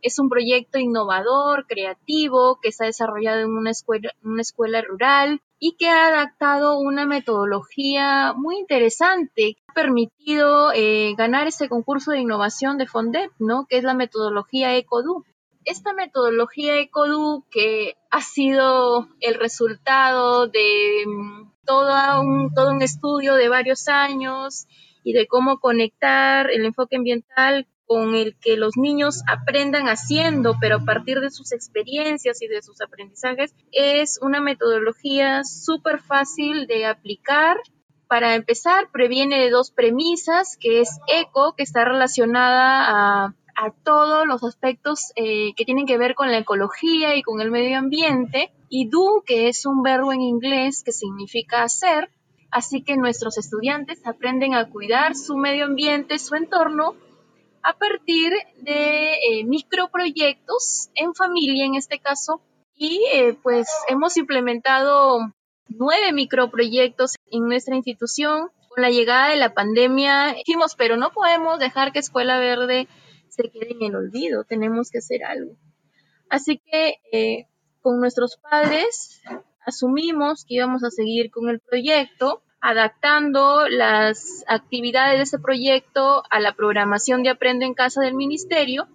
Es 0.00 0.18
un 0.18 0.30
proyecto 0.30 0.78
innovador, 0.78 1.66
creativo, 1.66 2.60
que 2.62 2.70
está 2.70 2.86
desarrollado 2.86 3.40
en 3.40 3.50
una 3.50 3.72
escuela, 3.72 4.10
una 4.22 4.40
escuela 4.40 4.80
rural 4.80 5.42
y 5.64 5.76
que 5.76 5.88
ha 5.88 6.08
adaptado 6.08 6.80
una 6.80 7.06
metodología 7.06 8.32
muy 8.32 8.56
interesante 8.56 9.54
que 9.54 9.62
ha 9.68 9.74
permitido 9.74 10.72
eh, 10.74 11.14
ganar 11.16 11.46
este 11.46 11.68
concurso 11.68 12.10
de 12.10 12.18
innovación 12.18 12.78
de 12.78 12.88
Fondet, 12.88 13.30
¿no? 13.38 13.66
que 13.68 13.76
es 13.76 13.84
la 13.84 13.94
metodología 13.94 14.74
ECODU. 14.74 15.24
Esta 15.64 15.92
metodología 15.92 16.80
ECODU 16.80 17.44
que 17.48 17.94
ha 18.10 18.20
sido 18.22 19.06
el 19.20 19.34
resultado 19.34 20.48
de 20.48 21.04
mm, 21.06 21.52
todo 21.64 22.22
un, 22.22 22.52
todo 22.52 22.72
un 22.72 22.82
estudio 22.82 23.36
de 23.36 23.48
varios 23.48 23.86
años 23.86 24.66
y 25.04 25.12
de 25.12 25.28
cómo 25.28 25.60
conectar 25.60 26.50
el 26.50 26.64
enfoque 26.64 26.96
ambiental 26.96 27.68
con 27.92 28.14
el 28.14 28.34
que 28.40 28.56
los 28.56 28.78
niños 28.78 29.22
aprendan 29.28 29.86
haciendo, 29.86 30.56
pero 30.58 30.76
a 30.76 30.84
partir 30.86 31.20
de 31.20 31.30
sus 31.30 31.52
experiencias 31.52 32.40
y 32.40 32.46
de 32.46 32.62
sus 32.62 32.80
aprendizajes, 32.80 33.54
es 33.70 34.18
una 34.22 34.40
metodología 34.40 35.44
súper 35.44 36.00
fácil 36.00 36.66
de 36.66 36.86
aplicar. 36.86 37.58
Para 38.08 38.34
empezar, 38.34 38.88
previene 38.90 39.40
de 39.40 39.50
dos 39.50 39.72
premisas, 39.72 40.56
que 40.58 40.80
es 40.80 41.00
ECO, 41.06 41.54
que 41.54 41.64
está 41.64 41.84
relacionada 41.84 43.26
a, 43.26 43.34
todos 43.84 44.26
los 44.26 44.42
aspectos 44.42 45.12
eh, 45.14 45.52
que 45.54 45.66
tienen 45.66 45.86
que 45.86 45.98
ver 45.98 46.14
con 46.14 46.32
la 46.32 46.38
ecología 46.38 47.14
y 47.14 47.22
con 47.22 47.42
el 47.42 47.50
medio 47.50 47.78
ambiente, 47.78 48.50
y 48.70 48.88
do, 48.88 49.22
que 49.26 49.48
es 49.48 49.66
un 49.66 49.82
verbo 49.82 50.14
en 50.14 50.22
inglés 50.22 50.82
que 50.82 50.92
significa 50.92 51.62
hacer, 51.62 52.10
así 52.50 52.82
que 52.82 52.96
nuestros 52.96 53.36
estudiantes 53.36 54.04
aprenden 54.06 54.54
a 54.54 54.70
cuidar 54.70 55.14
su 55.14 55.36
medio 55.36 55.66
ambiente, 55.66 56.18
su 56.18 56.34
entorno, 56.34 56.96
a 57.62 57.78
partir 57.78 58.32
de 58.58 59.14
eh, 59.14 59.44
microproyectos 59.44 60.90
en 60.94 61.14
familia 61.14 61.64
en 61.64 61.74
este 61.74 61.98
caso 61.98 62.42
y 62.74 63.04
eh, 63.12 63.36
pues 63.42 63.68
hemos 63.88 64.16
implementado 64.16 65.20
nueve 65.68 66.12
microproyectos 66.12 67.16
en 67.30 67.44
nuestra 67.46 67.76
institución. 67.76 68.48
Con 68.68 68.82
la 68.82 68.90
llegada 68.90 69.28
de 69.28 69.36
la 69.36 69.52
pandemia 69.52 70.34
dijimos, 70.34 70.74
pero 70.76 70.96
no 70.96 71.10
podemos 71.12 71.58
dejar 71.58 71.92
que 71.92 71.98
Escuela 71.98 72.38
Verde 72.38 72.88
se 73.28 73.50
quede 73.50 73.72
en 73.72 73.82
el 73.82 73.96
olvido, 73.96 74.44
tenemos 74.44 74.90
que 74.90 74.98
hacer 74.98 75.24
algo. 75.24 75.52
Así 76.30 76.58
que 76.58 76.96
eh, 77.12 77.46
con 77.82 78.00
nuestros 78.00 78.38
padres 78.38 79.20
asumimos 79.64 80.44
que 80.46 80.54
íbamos 80.54 80.82
a 80.84 80.90
seguir 80.90 81.30
con 81.30 81.50
el 81.50 81.60
proyecto 81.60 82.42
adaptando 82.62 83.68
las 83.68 84.44
actividades 84.46 85.18
de 85.18 85.22
ese 85.24 85.38
proyecto 85.40 86.22
a 86.30 86.38
la 86.38 86.54
programación 86.54 87.24
de 87.24 87.30
Aprende 87.30 87.66
en 87.66 87.74
Casa 87.74 88.00
del 88.00 88.14
Ministerio. 88.14 88.86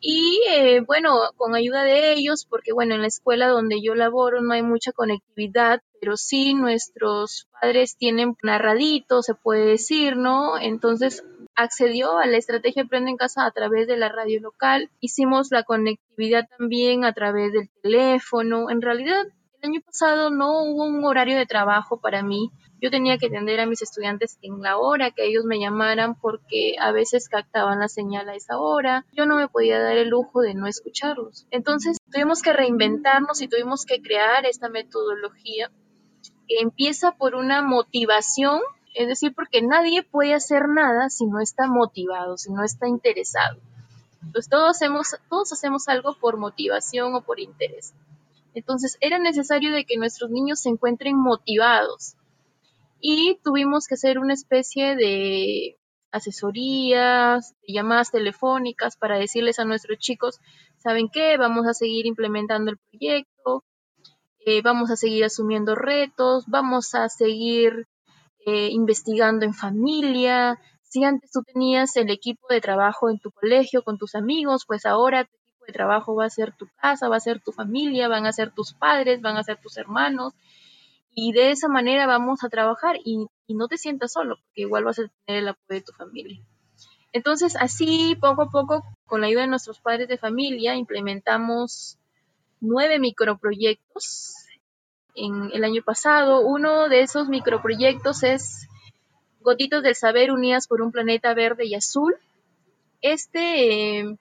Y 0.00 0.40
eh, 0.50 0.80
bueno, 0.80 1.16
con 1.36 1.54
ayuda 1.54 1.84
de 1.84 2.14
ellos, 2.14 2.46
porque 2.48 2.72
bueno, 2.72 2.94
en 2.94 3.02
la 3.02 3.06
escuela 3.06 3.46
donde 3.46 3.80
yo 3.80 3.94
laboro 3.94 4.40
no 4.40 4.54
hay 4.54 4.62
mucha 4.62 4.90
conectividad, 4.90 5.80
pero 6.00 6.16
sí 6.16 6.54
nuestros 6.54 7.46
padres 7.60 7.96
tienen 7.96 8.36
narradito, 8.42 9.22
se 9.22 9.34
puede 9.34 9.66
decir, 9.66 10.16
¿no? 10.16 10.58
Entonces 10.58 11.22
accedió 11.54 12.18
a 12.18 12.26
la 12.26 12.38
estrategia 12.38 12.84
Aprende 12.84 13.10
en 13.10 13.18
Casa 13.18 13.44
a 13.44 13.50
través 13.50 13.86
de 13.86 13.98
la 13.98 14.08
radio 14.08 14.40
local. 14.40 14.90
Hicimos 14.98 15.52
la 15.52 15.62
conectividad 15.62 16.48
también 16.58 17.04
a 17.04 17.12
través 17.12 17.52
del 17.52 17.68
teléfono. 17.82 18.70
En 18.70 18.80
realidad, 18.80 19.26
el 19.62 19.70
año 19.70 19.80
pasado 19.80 20.30
no 20.30 20.64
hubo 20.64 20.84
un 20.84 21.04
horario 21.04 21.38
de 21.38 21.46
trabajo 21.46 22.00
para 22.00 22.24
mí. 22.24 22.50
Yo 22.80 22.90
tenía 22.90 23.16
que 23.16 23.26
atender 23.26 23.60
a 23.60 23.66
mis 23.66 23.80
estudiantes 23.80 24.36
en 24.42 24.60
la 24.60 24.76
hora 24.76 25.12
que 25.12 25.24
ellos 25.24 25.44
me 25.44 25.60
llamaran 25.60 26.16
porque 26.16 26.74
a 26.80 26.90
veces 26.90 27.28
captaban 27.28 27.78
la 27.78 27.86
señal 27.86 28.28
a 28.28 28.34
esa 28.34 28.58
hora. 28.58 29.06
Yo 29.12 29.24
no 29.24 29.36
me 29.36 29.46
podía 29.46 29.80
dar 29.80 29.96
el 29.96 30.08
lujo 30.08 30.40
de 30.40 30.54
no 30.54 30.66
escucharlos. 30.66 31.46
Entonces 31.52 31.98
tuvimos 32.10 32.42
que 32.42 32.52
reinventarnos 32.52 33.40
y 33.40 33.46
tuvimos 33.46 33.86
que 33.86 34.02
crear 34.02 34.44
esta 34.46 34.68
metodología 34.68 35.70
que 36.48 36.58
empieza 36.58 37.12
por 37.12 37.36
una 37.36 37.62
motivación, 37.62 38.60
es 38.94 39.06
decir, 39.06 39.32
porque 39.32 39.62
nadie 39.62 40.02
puede 40.02 40.34
hacer 40.34 40.68
nada 40.68 41.08
si 41.08 41.26
no 41.26 41.38
está 41.38 41.68
motivado, 41.68 42.36
si 42.36 42.52
no 42.52 42.64
está 42.64 42.88
interesado. 42.88 43.60
Entonces 44.24 44.50
todos 44.50 44.70
hacemos, 44.70 45.16
todos 45.30 45.52
hacemos 45.52 45.86
algo 45.86 46.16
por 46.18 46.36
motivación 46.36 47.14
o 47.14 47.22
por 47.22 47.38
interés. 47.38 47.94
Entonces 48.54 48.98
era 49.00 49.18
necesario 49.18 49.72
de 49.72 49.84
que 49.84 49.96
nuestros 49.96 50.30
niños 50.30 50.60
se 50.60 50.68
encuentren 50.68 51.16
motivados 51.16 52.16
y 53.00 53.38
tuvimos 53.42 53.86
que 53.86 53.94
hacer 53.94 54.18
una 54.18 54.34
especie 54.34 54.94
de 54.94 55.76
asesorías, 56.12 57.54
llamadas 57.66 58.12
telefónicas 58.12 58.96
para 58.96 59.18
decirles 59.18 59.58
a 59.58 59.64
nuestros 59.64 59.98
chicos, 59.98 60.38
¿saben 60.78 61.08
qué? 61.08 61.36
Vamos 61.36 61.66
a 61.66 61.74
seguir 61.74 62.06
implementando 62.06 62.70
el 62.70 62.78
proyecto, 62.78 63.64
eh, 64.44 64.62
vamos 64.62 64.90
a 64.90 64.96
seguir 64.96 65.24
asumiendo 65.24 65.74
retos, 65.74 66.44
vamos 66.46 66.94
a 66.94 67.08
seguir 67.08 67.88
eh, 68.46 68.68
investigando 68.70 69.44
en 69.46 69.54
familia. 69.54 70.60
Si 70.82 71.02
antes 71.02 71.30
tú 71.30 71.42
tenías 71.42 71.96
el 71.96 72.10
equipo 72.10 72.46
de 72.50 72.60
trabajo 72.60 73.08
en 73.08 73.18
tu 73.18 73.32
colegio 73.32 73.82
con 73.82 73.98
tus 73.98 74.14
amigos, 74.14 74.64
pues 74.66 74.84
ahora 74.84 75.28
trabajo 75.72 76.14
va 76.14 76.26
a 76.26 76.30
ser 76.30 76.52
tu 76.56 76.68
casa, 76.80 77.08
va 77.08 77.16
a 77.16 77.20
ser 77.20 77.40
tu 77.40 77.52
familia, 77.52 78.08
van 78.08 78.26
a 78.26 78.32
ser 78.32 78.52
tus 78.52 78.72
padres, 78.74 79.20
van 79.20 79.36
a 79.36 79.44
ser 79.44 79.58
tus 79.60 79.76
hermanos. 79.76 80.34
Y 81.14 81.32
de 81.32 81.50
esa 81.50 81.68
manera 81.68 82.06
vamos 82.06 82.42
a 82.44 82.48
trabajar 82.48 82.96
y, 83.04 83.26
no 83.48 83.68
te 83.68 83.76
sientas 83.76 84.12
solo, 84.12 84.36
porque 84.36 84.62
igual 84.62 84.84
vas 84.84 84.98
a 84.98 85.02
tener 85.26 85.42
el 85.42 85.48
apoyo 85.48 85.80
de 85.80 85.82
tu 85.82 85.92
familia. 85.92 86.40
Entonces, 87.12 87.54
así 87.56 88.16
poco 88.18 88.42
a 88.42 88.50
poco, 88.50 88.82
con 89.04 89.20
la 89.20 89.26
ayuda 89.26 89.42
de 89.42 89.48
nuestros 89.48 89.78
padres 89.78 90.08
de 90.08 90.16
familia, 90.16 90.74
implementamos 90.74 91.98
nueve 92.60 92.98
microproyectos 92.98 94.34
en 95.14 95.50
el 95.52 95.64
año 95.64 95.82
pasado. 95.82 96.40
Uno 96.40 96.88
de 96.88 97.02
esos 97.02 97.28
microproyectos 97.28 98.22
es 98.22 98.68
Gotitos 99.40 99.82
del 99.82 99.94
Saber 99.94 100.30
Unidas 100.30 100.66
por 100.66 100.80
un 100.80 100.92
Planeta 100.92 101.34
Verde 101.34 101.66
y 101.66 101.74
Azul. 101.74 102.16
Este 103.00 104.00
eh, 104.00 104.16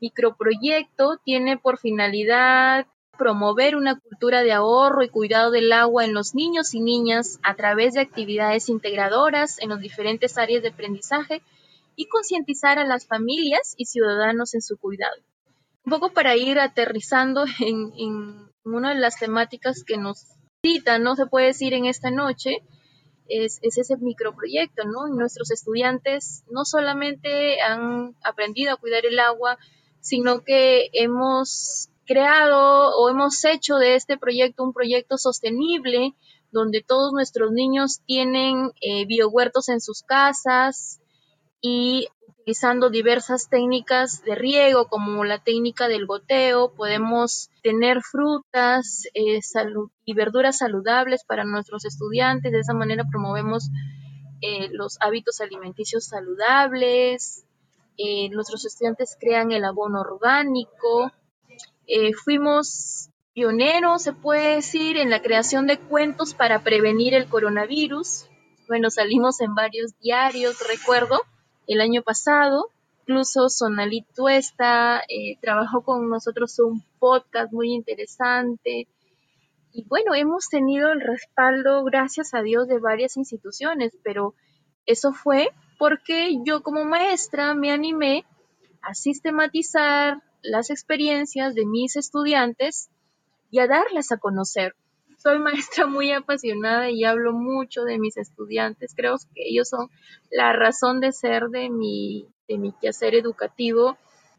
microproyecto 0.00 1.18
tiene 1.24 1.58
por 1.58 1.78
finalidad 1.78 2.86
promover 3.18 3.76
una 3.76 3.98
cultura 3.98 4.42
de 4.42 4.52
ahorro 4.52 5.02
y 5.02 5.08
cuidado 5.08 5.50
del 5.50 5.72
agua 5.72 6.04
en 6.04 6.14
los 6.14 6.34
niños 6.34 6.72
y 6.72 6.80
niñas 6.80 7.38
a 7.42 7.56
través 7.56 7.94
de 7.94 8.00
actividades 8.00 8.68
integradoras 8.68 9.58
en 9.60 9.70
las 9.70 9.80
diferentes 9.80 10.38
áreas 10.38 10.62
de 10.62 10.68
aprendizaje 10.68 11.42
y 11.96 12.06
concientizar 12.06 12.78
a 12.78 12.86
las 12.86 13.06
familias 13.06 13.74
y 13.76 13.86
ciudadanos 13.86 14.54
en 14.54 14.62
su 14.62 14.78
cuidado. 14.78 15.16
Un 15.84 15.90
poco 15.90 16.10
para 16.10 16.36
ir 16.36 16.60
aterrizando 16.60 17.44
en, 17.60 18.48
una 18.64 18.94
de 18.94 19.00
las 19.00 19.18
temáticas 19.18 19.82
que 19.84 19.96
nos 19.96 20.26
cita, 20.62 20.98
no 20.98 21.16
se 21.16 21.26
puede 21.26 21.46
decir 21.46 21.74
en 21.74 21.86
esta 21.86 22.10
noche, 22.10 22.62
es, 23.28 23.58
es, 23.62 23.78
ese 23.78 23.96
microproyecto, 23.96 24.84
¿no? 24.84 25.08
Nuestros 25.08 25.50
estudiantes 25.50 26.44
no 26.50 26.64
solamente 26.64 27.60
han 27.60 28.14
aprendido 28.22 28.72
a 28.72 28.76
cuidar 28.76 29.04
el 29.04 29.18
agua, 29.18 29.58
sino 30.00 30.42
que 30.44 30.88
hemos 30.92 31.88
creado 32.06 32.96
o 32.96 33.10
hemos 33.10 33.44
hecho 33.44 33.76
de 33.76 33.94
este 33.94 34.16
proyecto 34.16 34.64
un 34.64 34.72
proyecto 34.72 35.18
sostenible 35.18 36.14
donde 36.50 36.82
todos 36.82 37.12
nuestros 37.12 37.52
niños 37.52 38.00
tienen 38.06 38.72
eh, 38.80 39.04
biohuertos 39.04 39.68
en 39.68 39.80
sus 39.80 40.02
casas 40.02 41.00
y 41.60 42.08
utilizando 42.26 42.88
diversas 42.88 43.50
técnicas 43.50 44.22
de 44.24 44.34
riego 44.34 44.88
como 44.88 45.24
la 45.24 45.42
técnica 45.42 45.88
del 45.88 46.06
goteo 46.06 46.72
podemos 46.72 47.50
tener 47.62 48.00
frutas 48.00 49.04
eh, 49.12 49.40
y 50.06 50.14
verduras 50.14 50.58
saludables 50.58 51.24
para 51.24 51.44
nuestros 51.44 51.84
estudiantes. 51.84 52.50
De 52.50 52.60
esa 52.60 52.72
manera 52.72 53.04
promovemos 53.10 53.68
eh, 54.40 54.70
los 54.72 54.96
hábitos 55.00 55.42
alimenticios 55.42 56.06
saludables 56.06 57.44
eh, 57.98 58.28
nuestros 58.30 58.64
estudiantes 58.64 59.16
crean 59.20 59.50
el 59.50 59.64
abono 59.64 60.00
orgánico. 60.00 61.10
Eh, 61.88 62.12
fuimos 62.14 63.10
pioneros, 63.34 64.02
se 64.02 64.12
puede 64.12 64.54
decir, 64.54 64.96
en 64.96 65.10
la 65.10 65.20
creación 65.20 65.66
de 65.66 65.78
cuentos 65.78 66.34
para 66.34 66.62
prevenir 66.62 67.12
el 67.14 67.28
coronavirus. 67.28 68.26
Bueno, 68.68 68.90
salimos 68.90 69.40
en 69.40 69.54
varios 69.56 69.98
diarios, 69.98 70.56
recuerdo, 70.68 71.20
el 71.66 71.80
año 71.80 72.02
pasado. 72.02 72.70
Incluso 73.00 73.48
Sonalito 73.48 74.28
está, 74.28 75.00
eh, 75.08 75.36
trabajó 75.40 75.82
con 75.82 76.08
nosotros 76.08 76.56
un 76.60 76.84
podcast 77.00 77.52
muy 77.52 77.72
interesante. 77.72 78.86
Y 79.72 79.84
bueno, 79.88 80.14
hemos 80.14 80.48
tenido 80.48 80.92
el 80.92 81.00
respaldo, 81.00 81.82
gracias 81.84 82.32
a 82.32 82.42
Dios, 82.42 82.68
de 82.68 82.78
varias 82.78 83.16
instituciones, 83.16 83.92
pero 84.04 84.34
eso 84.86 85.12
fue 85.12 85.50
porque 85.78 86.36
yo 86.44 86.62
como 86.62 86.84
maestra 86.84 87.54
me 87.54 87.70
animé 87.70 88.26
a 88.82 88.94
sistematizar 88.94 90.22
las 90.42 90.70
experiencias 90.70 91.54
de 91.54 91.66
mis 91.66 91.96
estudiantes 91.96 92.90
y 93.50 93.60
a 93.60 93.66
darlas 93.66 94.12
a 94.12 94.18
conocer. 94.18 94.74
Soy 95.16 95.38
maestra 95.38 95.86
muy 95.86 96.12
apasionada 96.12 96.90
y 96.90 97.04
hablo 97.04 97.32
mucho 97.32 97.84
de 97.84 97.98
mis 97.98 98.16
estudiantes. 98.16 98.92
Creo 98.94 99.16
que 99.34 99.48
ellos 99.48 99.68
son 99.68 99.88
la 100.30 100.52
razón 100.52 101.00
de 101.00 101.12
ser 101.12 101.48
de 101.48 101.70
mi, 101.70 102.26
de 102.48 102.58
mi 102.58 102.72
quehacer 102.72 103.14
educativo. 103.14 103.96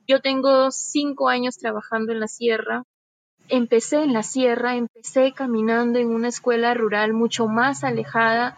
Yo 0.08 0.22
tengo 0.22 0.72
cinco 0.72 1.30
años 1.30 1.58
trabajando 1.58 2.12
en 2.12 2.20
la 2.20 2.28
sierra. 2.28 2.84
Empecé 3.48 4.04
en 4.04 4.14
la 4.14 4.24
sierra, 4.24 4.76
empecé 4.76 5.34
caminando 5.34 6.00
en 6.00 6.10
una 6.10 6.28
escuela 6.28 6.74
rural 6.74 7.14
mucho 7.14 7.48
más 7.48 7.84
alejada 7.84 8.56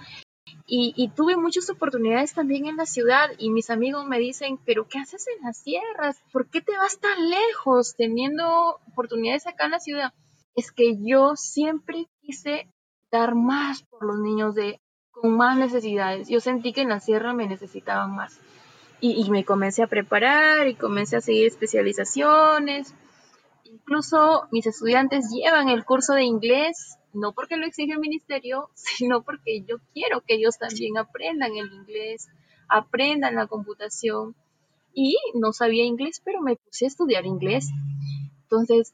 y, 0.65 1.12
tuve 1.15 1.36
muchas 1.36 1.69
oportunidades 1.69 2.33
también 2.33 2.65
en 2.65 2.77
la 2.77 2.86
ciudad 2.86 3.29
y 3.38 3.50
mis 3.50 3.69
amigos 3.69 4.07
me 4.07 4.19
dicen, 4.19 4.57
pero 4.65 4.88
¿qué 4.88 5.00
haces 5.00 5.25
en 5.27 5.45
las 5.45 5.57
sierras? 5.57 6.24
¿Por 6.31 6.50
qué 6.50 6.62
te 6.62 6.77
vas 6.77 7.00
tan 7.00 7.29
lejos 7.29 7.95
teniendo 7.98 8.79
oportunidades 8.88 9.48
acá 9.48 9.65
en 9.65 9.71
la 9.71 9.79
ciudad? 9.79 10.13
Es 10.55 10.71
que 10.71 10.98
yo 11.00 11.36
siempre 11.36 12.07
quise 12.21 12.67
dar 13.12 13.36
más 13.36 13.83
por 13.83 14.05
los 14.05 14.19
niños 14.19 14.55
de 14.55 14.79
con 15.12 15.36
más 15.36 15.57
necesidades. 15.57 16.29
Yo 16.29 16.39
sentí 16.39 16.71
que 16.71 16.81
en 16.81 16.89
la 16.89 17.01
sierra 17.01 17.33
me 17.33 17.48
necesitaban 17.48 18.15
más. 18.15 18.39
Y, 19.01 19.21
y 19.21 19.29
me 19.29 19.43
comencé 19.43 19.83
a 19.83 19.88
preparar 19.88 20.67
y 20.67 20.75
comencé 20.75 21.17
a 21.17 21.21
seguir 21.21 21.48
especializaciones. 21.48 22.95
Incluso 23.71 24.47
mis 24.51 24.65
estudiantes 24.67 25.31
llevan 25.31 25.69
el 25.69 25.85
curso 25.85 26.13
de 26.13 26.23
inglés 26.23 26.97
no 27.13 27.33
porque 27.33 27.57
lo 27.57 27.65
exige 27.65 27.93
el 27.93 27.99
ministerio, 27.99 28.69
sino 28.73 29.23
porque 29.23 29.63
yo 29.67 29.77
quiero 29.93 30.21
que 30.21 30.35
ellos 30.35 30.57
también 30.57 30.97
aprendan 30.97 31.55
el 31.55 31.71
inglés, 31.71 32.27
aprendan 32.67 33.35
la 33.35 33.47
computación. 33.47 34.35
Y 34.93 35.17
no 35.35 35.53
sabía 35.53 35.85
inglés, 35.85 36.21
pero 36.23 36.41
me 36.41 36.57
puse 36.57 36.83
a 36.83 36.89
estudiar 36.89 37.25
inglés. 37.25 37.69
Entonces, 38.43 38.93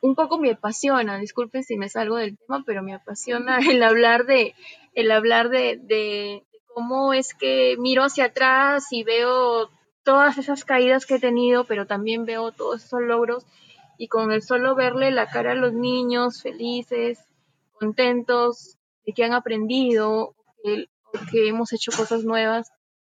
un 0.00 0.16
poco 0.16 0.36
me 0.36 0.50
apasiona, 0.50 1.16
disculpen 1.18 1.62
si 1.62 1.76
me 1.76 1.88
salgo 1.88 2.16
del 2.16 2.36
tema, 2.36 2.64
pero 2.66 2.82
me 2.82 2.92
apasiona 2.92 3.58
el 3.70 3.82
hablar 3.82 4.26
de, 4.26 4.54
el 4.94 5.10
hablar 5.12 5.48
de, 5.48 5.78
de 5.80 6.44
cómo 6.74 7.12
es 7.12 7.34
que 7.34 7.76
miro 7.78 8.02
hacia 8.02 8.26
atrás 8.26 8.86
y 8.90 9.04
veo 9.04 9.70
todas 10.02 10.38
esas 10.38 10.64
caídas 10.64 11.06
que 11.06 11.16
he 11.16 11.20
tenido, 11.20 11.64
pero 11.64 11.86
también 11.86 12.24
veo 12.24 12.50
todos 12.50 12.84
esos 12.84 13.02
logros 13.02 13.46
y 13.98 14.06
con 14.06 14.30
el 14.30 14.42
solo 14.42 14.76
verle 14.76 15.10
la 15.10 15.26
cara 15.26 15.52
a 15.52 15.56
los 15.56 15.74
niños 15.74 16.40
felices, 16.40 17.18
contentos 17.72 18.78
de 19.04 19.12
que 19.12 19.24
han 19.24 19.32
aprendido 19.32 20.10
o 20.10 20.34
que, 20.62 21.48
hemos 21.48 21.72
hecho 21.72 21.90
cosas 21.94 22.24
nuevas, 22.24 22.70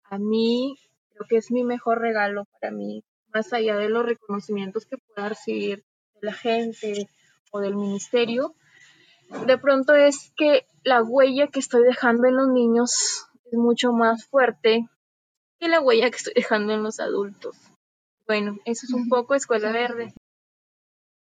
a 0.05 0.19
mí 0.19 0.79
creo 1.11 1.27
que 1.29 1.37
es 1.37 1.51
mi 1.51 1.65
mejor 1.65 2.01
regalo 2.01 2.45
para 2.61 2.73
mí, 2.73 3.03
más 3.35 3.53
allá 3.53 3.77
de 3.77 3.89
los 3.89 4.07
reconocimientos 4.07 4.87
que 4.87 4.99
pueda 4.99 5.29
recibir 5.29 5.85
de 6.21 6.27
la 6.27 6.33
gente 6.33 7.09
o 7.51 7.61
del 7.61 7.75
ministerio, 7.75 8.55
de 9.47 9.59
pronto 9.59 9.95
es 9.95 10.33
que 10.37 10.65
la 10.85 11.03
huella 11.03 11.49
que 11.49 11.59
estoy 11.59 11.83
dejando 11.83 12.29
en 12.29 12.37
los 12.37 12.49
niños 12.49 13.27
es 13.47 13.59
mucho 13.59 13.93
más 13.93 14.25
fuerte 14.25 14.89
que 15.59 15.69
la 15.69 15.81
huella 15.81 16.11
que 16.11 16.17
estoy 16.17 16.35
dejando 16.35 16.73
en 16.73 16.83
los 16.83 17.01
adultos. 17.01 17.57
Bueno, 18.27 18.59
eso 18.65 18.87
es 18.87 18.93
un 18.93 19.09
poco 19.09 19.35
Escuela 19.35 19.73
Verde. 19.73 20.15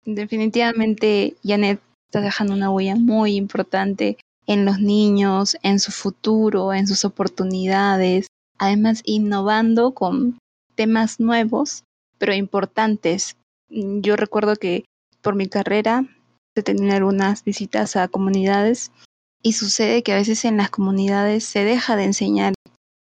Definitivamente, 0.05 1.35
Janet, 1.43 1.81
está 2.07 2.21
dejando 2.21 2.53
una 2.53 2.69
huella 2.69 2.95
muy 2.95 3.35
importante 3.35 4.17
en 4.45 4.63
los 4.63 4.79
niños, 4.79 5.57
en 5.63 5.79
su 5.79 5.91
futuro, 5.91 6.73
en 6.73 6.87
sus 6.87 7.05
oportunidades, 7.05 8.27
además 8.59 9.01
innovando 9.03 9.93
con 9.93 10.37
temas 10.75 11.19
nuevos, 11.19 11.83
pero 12.19 12.33
importantes. 12.33 13.35
Yo 13.69 14.15
recuerdo 14.15 14.55
que 14.55 14.85
por 15.21 15.35
mi 15.35 15.47
carrera 15.47 16.05
he 16.55 16.61
tenido 16.61 16.95
algunas 16.95 17.43
visitas 17.43 17.95
a 17.95 18.07
comunidades 18.07 18.91
y 19.41 19.53
sucede 19.53 20.03
que 20.03 20.13
a 20.13 20.17
veces 20.17 20.45
en 20.45 20.57
las 20.57 20.69
comunidades 20.69 21.43
se 21.43 21.63
deja 21.63 21.95
de 21.95 22.03
enseñar 22.03 22.53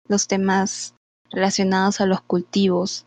los 0.07 0.27
temas 0.27 0.95
relacionados 1.29 2.01
a 2.01 2.07
los 2.07 2.21
cultivos, 2.21 3.05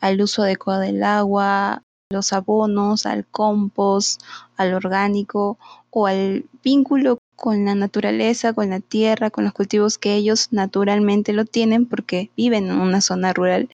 al 0.00 0.20
uso 0.20 0.42
adecuado 0.42 0.82
del 0.82 1.02
agua, 1.02 1.82
los 2.12 2.32
abonos, 2.32 3.06
al 3.06 3.26
compost, 3.26 4.22
al 4.56 4.74
orgánico 4.74 5.58
o 5.90 6.06
al 6.06 6.46
vínculo 6.62 7.18
con 7.36 7.64
la 7.64 7.74
naturaleza, 7.74 8.52
con 8.52 8.70
la 8.70 8.78
tierra, 8.78 9.30
con 9.30 9.44
los 9.44 9.52
cultivos 9.52 9.98
que 9.98 10.14
ellos 10.14 10.48
naturalmente 10.52 11.32
lo 11.32 11.44
tienen 11.44 11.86
porque 11.86 12.30
viven 12.36 12.70
en 12.70 12.78
una 12.78 13.00
zona 13.00 13.32
rural 13.32 13.68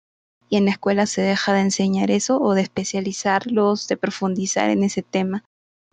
y 0.48 0.56
en 0.56 0.66
la 0.66 0.70
escuela 0.70 1.06
se 1.06 1.22
deja 1.22 1.52
de 1.52 1.60
enseñar 1.60 2.10
eso 2.10 2.40
o 2.40 2.54
de 2.54 2.62
especializarlos, 2.62 3.88
de 3.88 3.96
profundizar 3.96 4.70
en 4.70 4.84
ese 4.84 5.02
tema. 5.02 5.44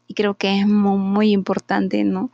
Y 0.08 0.14
creo 0.14 0.36
que 0.36 0.60
es 0.60 0.68
muy, 0.68 1.32
importante, 1.32 2.04
¿no? 2.04 2.32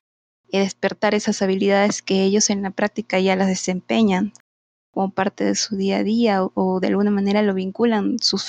Despertar 0.52 1.16
esas 1.16 1.42
habilidades 1.42 2.02
que 2.02 2.24
ellos 2.24 2.50
en 2.50 2.64
la 2.64 2.72
práctica 2.72 3.20
ya 3.20 3.36
las 3.36 3.48
desempeñan 3.48 4.34
como 4.92 5.12
parte 5.12 5.46
de 5.46 5.56
su 5.56 5.78
día 5.78 5.98
a 5.98 6.04
día 6.04 6.44
o, 6.44 6.80
de 6.80 6.88
alguna 6.88 7.12
manera 7.12 7.44
lo 7.44 7.54
vinculan 7.54 8.18
sus 8.20 8.44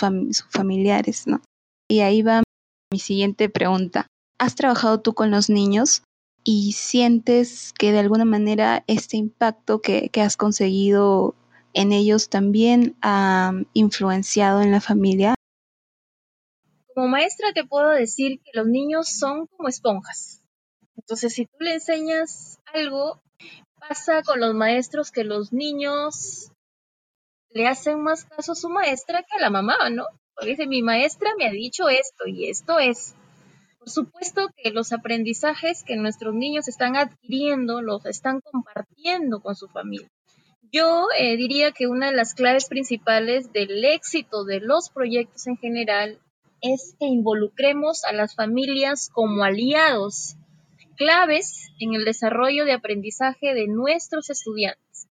familiares, 0.48 1.26
¿no? 1.26 1.42
Y 1.90 2.02
ahí 2.02 2.22
va 2.22 2.44
mi 2.92 3.00
siguiente 3.00 3.48
pregunta. 3.48 4.06
¿Has 4.38 4.54
trabajado 4.54 5.00
tú 5.00 5.12
con 5.12 5.32
los 5.32 5.50
niños 5.50 6.04
y 6.44 6.74
sientes 6.74 7.72
que 7.76 7.90
de 7.90 7.98
alguna 7.98 8.24
manera 8.24 8.84
este 8.86 9.16
impacto 9.16 9.82
que, 9.82 10.08
has 10.22 10.36
conseguido 10.36 11.34
en 11.74 11.90
ellos 11.90 12.28
también 12.28 12.96
ha 13.02 13.54
influenciado 13.72 14.62
en 14.62 14.70
la 14.70 14.80
familia? 14.80 15.34
Como 16.94 17.08
maestra 17.08 17.52
te 17.52 17.64
puedo 17.64 17.88
decir 17.88 18.38
que 18.44 18.52
los 18.54 18.68
niños 18.68 19.08
son 19.08 19.48
como 19.48 19.68
esponjas. 19.68 20.44
Entonces, 20.94 21.32
si 21.32 21.46
tú 21.46 21.56
le 21.58 21.74
enseñas 21.74 22.60
algo, 22.72 23.20
pasa 23.80 24.22
con 24.22 24.38
los 24.38 24.54
maestros 24.54 25.10
que 25.10 25.24
los 25.24 25.52
niños 25.52 26.52
le 27.48 27.66
hacen 27.66 28.00
más 28.00 28.26
caso 28.26 28.52
a 28.52 28.54
su 28.54 28.68
maestra 28.68 29.24
que 29.24 29.36
a 29.36 29.40
la 29.40 29.50
mamá, 29.50 29.90
¿no? 29.90 30.06
Dice, 30.44 30.66
mi 30.66 30.82
maestra 30.82 31.30
me 31.38 31.46
ha 31.46 31.50
dicho 31.50 31.88
esto 31.88 32.26
y 32.26 32.48
esto 32.48 32.78
es. 32.78 33.14
Por 33.78 33.88
supuesto 33.88 34.48
que 34.56 34.70
los 34.70 34.92
aprendizajes 34.92 35.84
que 35.84 35.96
nuestros 35.96 36.34
niños 36.34 36.68
están 36.68 36.96
adquiriendo 36.96 37.80
los 37.80 38.04
están 38.06 38.40
compartiendo 38.40 39.40
con 39.40 39.56
su 39.56 39.68
familia. 39.68 40.10
Yo 40.72 41.08
eh, 41.18 41.36
diría 41.36 41.72
que 41.72 41.86
una 41.86 42.10
de 42.10 42.16
las 42.16 42.34
claves 42.34 42.68
principales 42.68 43.52
del 43.52 43.84
éxito 43.84 44.44
de 44.44 44.60
los 44.60 44.90
proyectos 44.90 45.46
en 45.46 45.56
general 45.56 46.20
es 46.60 46.94
que 47.00 47.06
involucremos 47.06 48.04
a 48.04 48.12
las 48.12 48.34
familias 48.34 49.08
como 49.12 49.42
aliados 49.42 50.36
claves 51.00 51.72
en 51.78 51.94
el 51.94 52.04
desarrollo 52.04 52.66
de 52.66 52.72
aprendizaje 52.72 53.54
de 53.54 53.66
nuestros 53.66 54.28
estudiantes. 54.28 55.08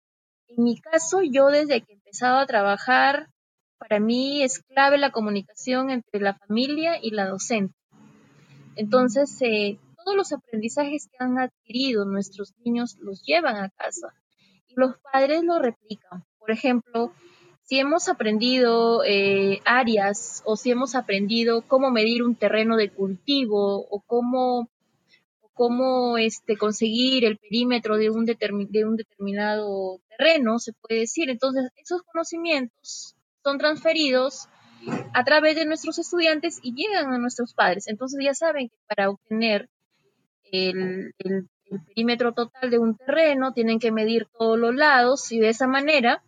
En 0.48 0.64
mi 0.64 0.81
caso, 0.81 1.20
yo 1.22 1.46
desde 1.46 1.81
que 1.81 1.92
he 1.92 1.94
empezado 1.94 2.38
a 2.38 2.46
trabajar 2.46 3.29
para 3.78 4.00
mí 4.00 4.42
es 4.42 4.60
clave 4.60 4.98
la 4.98 5.10
comunicación 5.10 5.90
entre 5.90 6.20
la 6.20 6.34
familia 6.34 6.98
y 7.00 7.10
la 7.10 7.28
docente. 7.28 7.74
Entonces, 8.76 9.36
eh, 9.40 9.78
todos 9.96 10.16
los 10.16 10.32
aprendizajes 10.32 11.08
que 11.08 11.16
han 11.18 11.38
adquirido 11.38 12.04
nuestros 12.04 12.54
niños 12.64 12.96
los 13.00 13.22
llevan 13.22 13.56
a 13.56 13.70
casa 13.70 14.08
y 14.68 14.74
los 14.76 14.96
padres 14.98 15.42
lo 15.42 15.58
replican. 15.58 16.24
Por 16.38 16.50
ejemplo, 16.50 17.12
si 17.64 17.80
hemos 17.80 18.08
aprendido 18.08 19.02
eh, 19.04 19.60
áreas 19.64 20.42
o 20.44 20.56
si 20.56 20.70
hemos 20.70 20.94
aprendido 20.94 21.62
cómo 21.62 21.90
medir 21.90 22.22
un 22.22 22.36
terreno 22.36 22.76
de 22.76 22.90
cultivo 22.90 23.86
o 23.90 24.00
cómo, 24.06 24.68
cómo 25.54 26.18
este, 26.18 26.56
conseguir 26.56 27.24
el 27.24 27.38
perímetro 27.38 27.96
de 27.96 28.10
un, 28.10 28.24
de 28.24 28.84
un 28.84 28.96
determinado 28.96 30.00
terreno, 30.08 30.60
se 30.60 30.72
puede 30.74 31.00
decir. 31.00 31.30
Entonces, 31.30 31.70
esos 31.76 32.02
conocimientos 32.02 33.15
son 33.46 33.59
transferidos 33.59 34.48
a 35.14 35.22
través 35.22 35.54
de 35.54 35.66
nuestros 35.66 36.00
estudiantes 36.00 36.59
y 36.64 36.74
llegan 36.74 37.12
a 37.12 37.18
nuestros 37.18 37.54
padres. 37.54 37.87
Entonces 37.87 38.18
ya 38.20 38.35
saben 38.35 38.70
que 38.70 38.76
para 38.88 39.09
obtener 39.09 39.68
el, 40.50 41.14
perímetro 41.87 42.32
total 42.32 42.70
de 42.70 42.80
un 42.80 42.96
terreno 42.96 43.52
tienen 43.52 43.78
que 43.78 43.92
medir 43.92 44.26
todos 44.37 44.59
los 44.59 44.74
lados 44.74 45.30
y 45.30 45.38
de 45.38 45.50
esa 45.50 45.68
manera, 45.68 46.24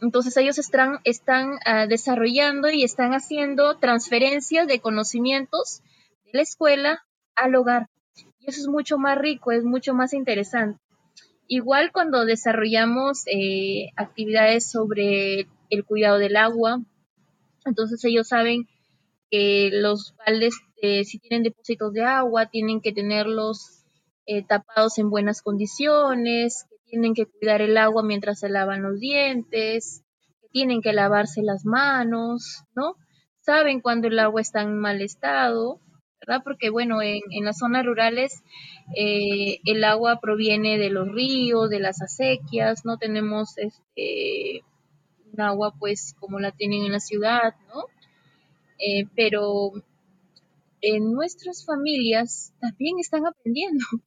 entonces 0.00 0.34
ellos 0.38 0.56
están, 0.56 1.00
están 1.04 1.58
ah, 1.66 1.86
desarrollando 1.86 2.70
y 2.70 2.84
están 2.84 3.12
haciendo 3.12 3.76
transferencias 3.76 4.66
de 4.66 4.80
conocimientos 4.80 5.82
de 6.24 6.30
la 6.32 6.42
escuela 6.42 7.04
al 7.34 7.54
hogar. 7.54 7.88
Y 8.38 8.48
eso 8.48 8.62
es 8.62 8.68
mucho 8.68 8.96
más 8.96 9.18
rico, 9.18 9.52
es 9.52 9.62
mucho 9.62 9.92
más 9.92 10.14
interesante. 10.14 10.80
Igual 11.48 11.92
cuando 11.92 12.24
desarrollamos 12.24 13.24
eh, 13.26 13.90
actividades 13.96 14.70
sobre 14.70 15.48
el 15.70 15.84
cuidado 15.84 16.18
del 16.18 16.36
agua. 16.36 16.80
Entonces 17.64 18.04
ellos 18.04 18.28
saben 18.28 18.68
que 19.30 19.70
los 19.72 20.14
baldes, 20.24 20.54
eh, 20.82 21.04
si 21.04 21.18
tienen 21.18 21.42
depósitos 21.42 21.92
de 21.92 22.04
agua, 22.04 22.46
tienen 22.46 22.80
que 22.80 22.92
tenerlos 22.92 23.84
eh, 24.26 24.42
tapados 24.42 24.98
en 24.98 25.10
buenas 25.10 25.42
condiciones, 25.42 26.66
que 26.68 26.76
tienen 26.90 27.14
que 27.14 27.26
cuidar 27.26 27.62
el 27.62 27.76
agua 27.76 28.02
mientras 28.02 28.40
se 28.40 28.48
lavan 28.48 28.82
los 28.82 28.98
dientes, 28.98 30.02
que 30.40 30.48
tienen 30.48 30.82
que 30.82 30.92
lavarse 30.92 31.42
las 31.42 31.64
manos, 31.64 32.64
¿no? 32.74 32.96
Saben 33.40 33.80
cuando 33.80 34.08
el 34.08 34.18
agua 34.18 34.40
está 34.40 34.62
en 34.62 34.78
mal 34.78 35.00
estado, 35.00 35.80
¿verdad? 36.20 36.42
Porque, 36.42 36.70
bueno, 36.70 37.02
en, 37.02 37.22
las 37.44 37.58
zonas 37.58 37.86
rurales 37.86 38.42
eh, 38.96 39.58
el 39.64 39.84
agua 39.84 40.18
proviene 40.20 40.78
de 40.78 40.90
los 40.90 41.08
ríos, 41.08 41.70
de 41.70 41.78
las 41.78 42.02
acequias, 42.02 42.84
no 42.84 42.98
tenemos 42.98 43.56
este 43.58 44.64
agua 45.40 45.74
pues 45.78 46.14
como 46.18 46.38
la 46.38 46.52
tienen 46.52 46.84
en 46.84 46.92
la 46.92 47.00
ciudad, 47.00 47.54
¿no? 47.68 47.84
eh, 48.78 49.06
pero 49.14 49.72
en 50.80 51.12
nuestras 51.12 51.64
familias 51.64 52.52
también 52.60 52.98
están 52.98 53.26
aprendiendo. 53.26 53.84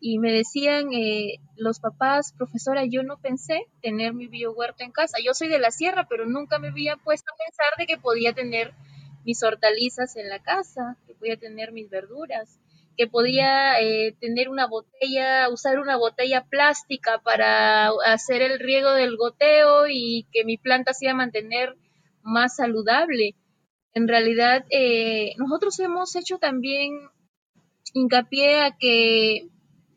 Y 0.00 0.20
me 0.20 0.32
decían 0.32 0.92
eh, 0.92 1.40
los 1.56 1.80
papás, 1.80 2.32
profesora, 2.32 2.84
yo 2.84 3.02
no 3.02 3.16
pensé 3.16 3.66
tener 3.82 4.14
mi 4.14 4.28
biohuerto 4.28 4.84
en 4.84 4.92
casa. 4.92 5.18
Yo 5.20 5.34
soy 5.34 5.48
de 5.48 5.58
la 5.58 5.72
sierra, 5.72 6.06
pero 6.08 6.24
nunca 6.24 6.60
me 6.60 6.68
había 6.68 6.96
puesto 6.98 7.32
a 7.32 7.36
pensar 7.36 7.76
de 7.76 7.86
que 7.86 7.98
podía 8.00 8.32
tener 8.32 8.74
mis 9.24 9.42
hortalizas 9.42 10.14
en 10.14 10.28
la 10.28 10.38
casa, 10.38 10.96
que 11.08 11.14
podía 11.14 11.36
tener 11.36 11.72
mis 11.72 11.90
verduras, 11.90 12.60
que 12.98 13.06
podía 13.06 13.80
eh, 13.80 14.16
tener 14.20 14.48
una 14.48 14.66
botella, 14.66 15.48
usar 15.50 15.78
una 15.78 15.96
botella 15.96 16.44
plástica 16.44 17.20
para 17.22 17.90
hacer 18.04 18.42
el 18.42 18.58
riego 18.58 18.90
del 18.90 19.16
goteo 19.16 19.86
y 19.88 20.26
que 20.32 20.44
mi 20.44 20.58
planta 20.58 20.92
se 20.92 21.04
iba 21.04 21.12
a 21.12 21.16
mantener 21.16 21.76
más 22.22 22.56
saludable. 22.56 23.36
En 23.94 24.08
realidad, 24.08 24.66
eh, 24.70 25.32
nosotros 25.38 25.78
hemos 25.78 26.16
hecho 26.16 26.38
también 26.38 27.08
hincapié 27.94 28.62
a 28.62 28.76
que, 28.76 29.48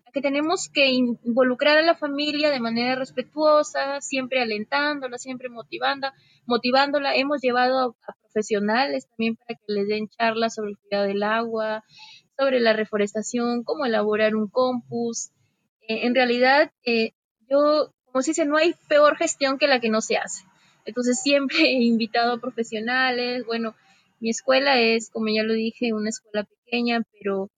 a 0.05 0.11
que 0.11 0.21
tenemos 0.21 0.69
que 0.69 0.91
involucrar 0.91 1.79
a 1.79 1.81
la 1.81 1.95
familia 1.95 2.51
de 2.51 2.59
manera 2.59 2.93
respetuosa, 2.93 3.99
siempre 4.01 4.41
alentándola, 4.41 5.17
siempre 5.17 5.49
motivando, 5.49 6.07
motivándola. 6.45 7.15
Hemos 7.15 7.41
llevado 7.41 7.95
a, 8.07 8.13
profesionales 8.21 9.07
también 9.09 9.35
para 9.35 9.59
que 9.59 9.73
les 9.73 9.87
den 9.87 10.07
charlas 10.07 10.55
sobre 10.55 10.71
el 10.71 10.77
cuidado 10.77 11.07
del 11.07 11.23
agua, 11.23 11.83
sobre 12.37 12.59
la 12.59 12.73
reforestación, 12.73 13.63
cómo 13.63 13.85
elaborar 13.85 14.35
un 14.35 14.47
compus. 14.47 15.29
Eh, 15.87 16.05
en 16.05 16.15
realidad, 16.15 16.71
eh, 16.85 17.11
yo, 17.49 17.93
como 18.05 18.21
se 18.21 18.31
dice, 18.31 18.45
no 18.45 18.57
hay 18.57 18.75
peor 18.87 19.17
gestión 19.17 19.57
que 19.57 19.67
la 19.67 19.79
que 19.79 19.89
no 19.89 20.01
se 20.01 20.17
hace. 20.17 20.43
Entonces 20.85 21.19
siempre 21.21 21.57
he 21.61 21.83
invitado 21.83 22.33
a 22.33 22.39
profesionales, 22.39 23.45
bueno, 23.45 23.75
mi 24.19 24.29
escuela 24.29 24.79
es, 24.79 25.09
como 25.09 25.27
ya 25.29 25.43
lo 25.43 25.53
dije, 25.53 25.93
una 25.93 26.09
escuela 26.09 26.45
pequeña, 26.45 27.01
pero, 27.11 27.49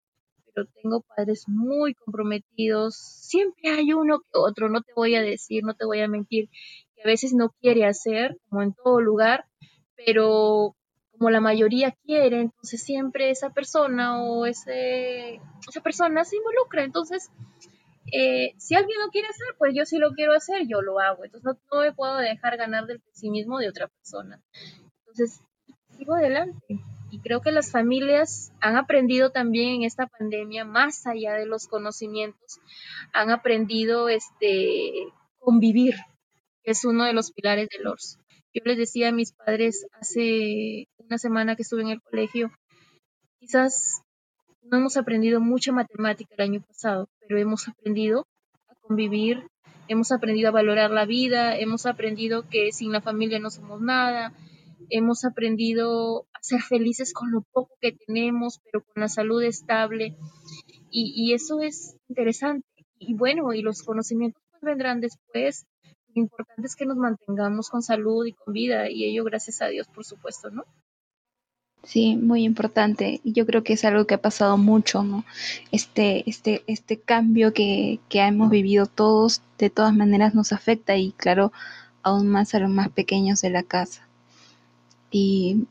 pero 0.54 0.68
tengo 0.82 1.02
padres 1.16 1.44
muy 1.48 1.94
comprometidos. 1.94 2.96
Siempre 2.96 3.70
hay 3.70 3.92
uno 3.94 4.20
que 4.20 4.40
otro, 4.40 4.70
no 4.70 4.82
te 4.82 4.94
voy 4.96 5.16
a 5.16 5.22
decir, 5.22 5.64
no 5.64 5.74
te 5.74 5.86
voy 5.86 6.00
a 6.00 6.08
mentir, 6.08 6.50
que 6.96 7.02
a 7.04 7.08
veces 7.08 7.34
no 7.34 7.50
quiere 7.62 7.86
hacer, 7.86 8.38
como 8.50 8.64
en 8.64 8.74
todo 8.74 9.02
lugar, 9.02 9.46
pero 10.06 10.76
como 11.17 11.30
la 11.30 11.39
mayoría 11.41 11.95
quiere, 12.04 12.41
entonces 12.41 12.82
siempre 12.82 13.30
esa 13.30 13.52
persona 13.52 14.21
o 14.23 14.45
ese, 14.45 15.39
esa 15.67 15.82
persona 15.82 16.23
se 16.26 16.38
involucra. 16.38 16.84
Entonces, 16.84 17.30
eh, 18.12 18.54
si 18.58 18.76
alguien 18.76 18.99
lo 18.99 19.10
quiere 19.10 19.28
hacer, 19.28 19.47
pues 19.58 19.73
yo 19.76 19.86
sí 19.86 19.97
lo 19.97 20.12
quiero 20.13 20.34
hacer, 20.34 20.67
yo 20.67 20.82
lo 20.82 20.99
hago. 20.99 21.23
Entonces 21.23 21.45
no, 21.45 21.60
no 21.71 21.82
me 21.82 21.93
puedo 21.93 22.17
dejar 22.17 22.58
ganar 22.58 22.86
del 22.88 22.99
pesimismo 22.99 23.60
de 23.60 23.69
otra 23.69 23.88
persona. 23.88 24.41
Entonces, 24.99 25.41
sigo 25.97 26.15
adelante. 26.15 26.80
Y 27.12 27.19
creo 27.19 27.41
que 27.41 27.52
las 27.52 27.71
familias 27.71 28.52
han 28.60 28.76
aprendido 28.76 29.32
también 29.32 29.76
en 29.76 29.84
esta 29.84 30.08
pandemia, 30.08 30.65
más 30.65 31.06
allá 31.06 31.34
de 31.34 31.45
los 31.45 31.67
conocimientos, 31.67 32.60
han 33.13 33.30
aprendido 33.30 34.10
este 34.10 34.93
convivir, 35.38 35.93
que 36.63 36.71
es 36.71 36.84
uno 36.86 37.04
de 37.04 37.13
los 37.13 37.32
pilares 37.32 37.69
del 37.69 37.86
ORS. 37.86 38.17
Yo 38.56 38.63
les 38.65 38.78
decía 38.78 39.10
a 39.10 39.12
mis 39.12 39.34
padres 39.34 39.86
hace 39.93 40.88
una 41.08 41.18
semana 41.18 41.56
que 41.56 41.63
estuve 41.63 41.82
en 41.82 41.89
el 41.89 42.02
colegio, 42.02 42.52
quizás 43.39 44.02
no 44.63 44.78
hemos 44.78 44.98
aprendido 44.98 45.42
mucha 45.42 45.72
matemática 45.72 46.36
el 46.38 46.44
año 46.44 46.62
pasado, 46.62 47.10
pero 47.20 47.38
hemos 47.39 47.68
aprendido 47.68 48.26
a 48.70 48.76
convivir, 48.82 49.48
hemos 49.88 50.12
aprendido 50.12 50.50
a 50.50 50.54
valorar 50.54 50.92
la 50.92 51.06
vida, 51.06 51.58
hemos 51.58 51.86
aprendido 51.86 52.48
que 52.50 52.72
sin 52.72 52.92
la 52.92 53.02
familia 53.02 53.39
no 53.39 53.50
somos 53.50 53.82
nada, 53.82 54.34
hemos 54.89 55.26
aprendido 55.26 56.26
a 56.34 56.39
ser 56.42 56.62
felices 56.62 57.13
con 57.13 57.32
lo 57.32 57.42
poco 57.42 57.76
que 57.82 57.92
tenemos, 57.92 58.60
pero 58.63 58.84
con 58.84 59.02
la 59.02 59.10
salud 59.10 59.44
estable. 59.44 60.16
Y, 60.96 61.34
eso 61.34 61.62
es 61.62 61.96
interesante. 62.08 62.68
Y 63.00 63.16
bueno, 63.16 63.52
y 63.54 63.63
los 63.63 63.82
conocimientos 63.82 64.44
pues 64.52 64.62
vendrán 64.62 65.02
después. 65.02 65.66
Lo 66.13 66.22
importante 66.22 66.68
es 66.68 66.76
que 66.76 66.86
nos 66.86 66.98
mantengamos 66.98 67.70
con 67.70 67.82
salud 67.82 68.26
y 68.28 68.34
con 68.34 68.54
vida, 68.54 68.89
y 68.89 69.06
ello 69.06 69.24
gracias 69.24 69.63
a 69.63 69.68
Dios, 69.68 69.88
por 69.88 70.06
supuesto, 70.06 70.52
¿no? 70.52 70.63
Sí, 71.84 72.15
muy 72.15 72.43
importante. 72.43 73.19
Y 73.24 73.34
yo 73.34 73.46
creo 73.46 73.63
que 73.63 73.74
es 73.74 73.84
algo 73.84 74.08
que 74.08 74.15
ha 74.15 74.22
pasado 74.22 74.58
mucho, 74.58 75.04
¿no? 75.04 75.26
Este, 75.72 76.30
este, 76.30 76.63
este 76.67 77.00
cambio 77.00 77.54
que, 77.54 78.00
que 78.10 78.19
hemos 78.22 78.50
vivido 78.50 78.86
todos, 78.86 79.41
de 79.58 79.69
todas 79.69 79.93
maneras 79.93 80.34
nos 80.34 80.54
afecta 80.54 80.96
y 80.96 81.12
claro, 81.12 81.52
aún 82.02 82.28
más 82.30 82.56
a 82.56 82.60
los 82.60 82.69
más 82.69 82.89
pequeños 82.89 83.41
de 83.41 83.50
la 83.50 83.63
casa. 83.63 84.08
Y 85.12 85.67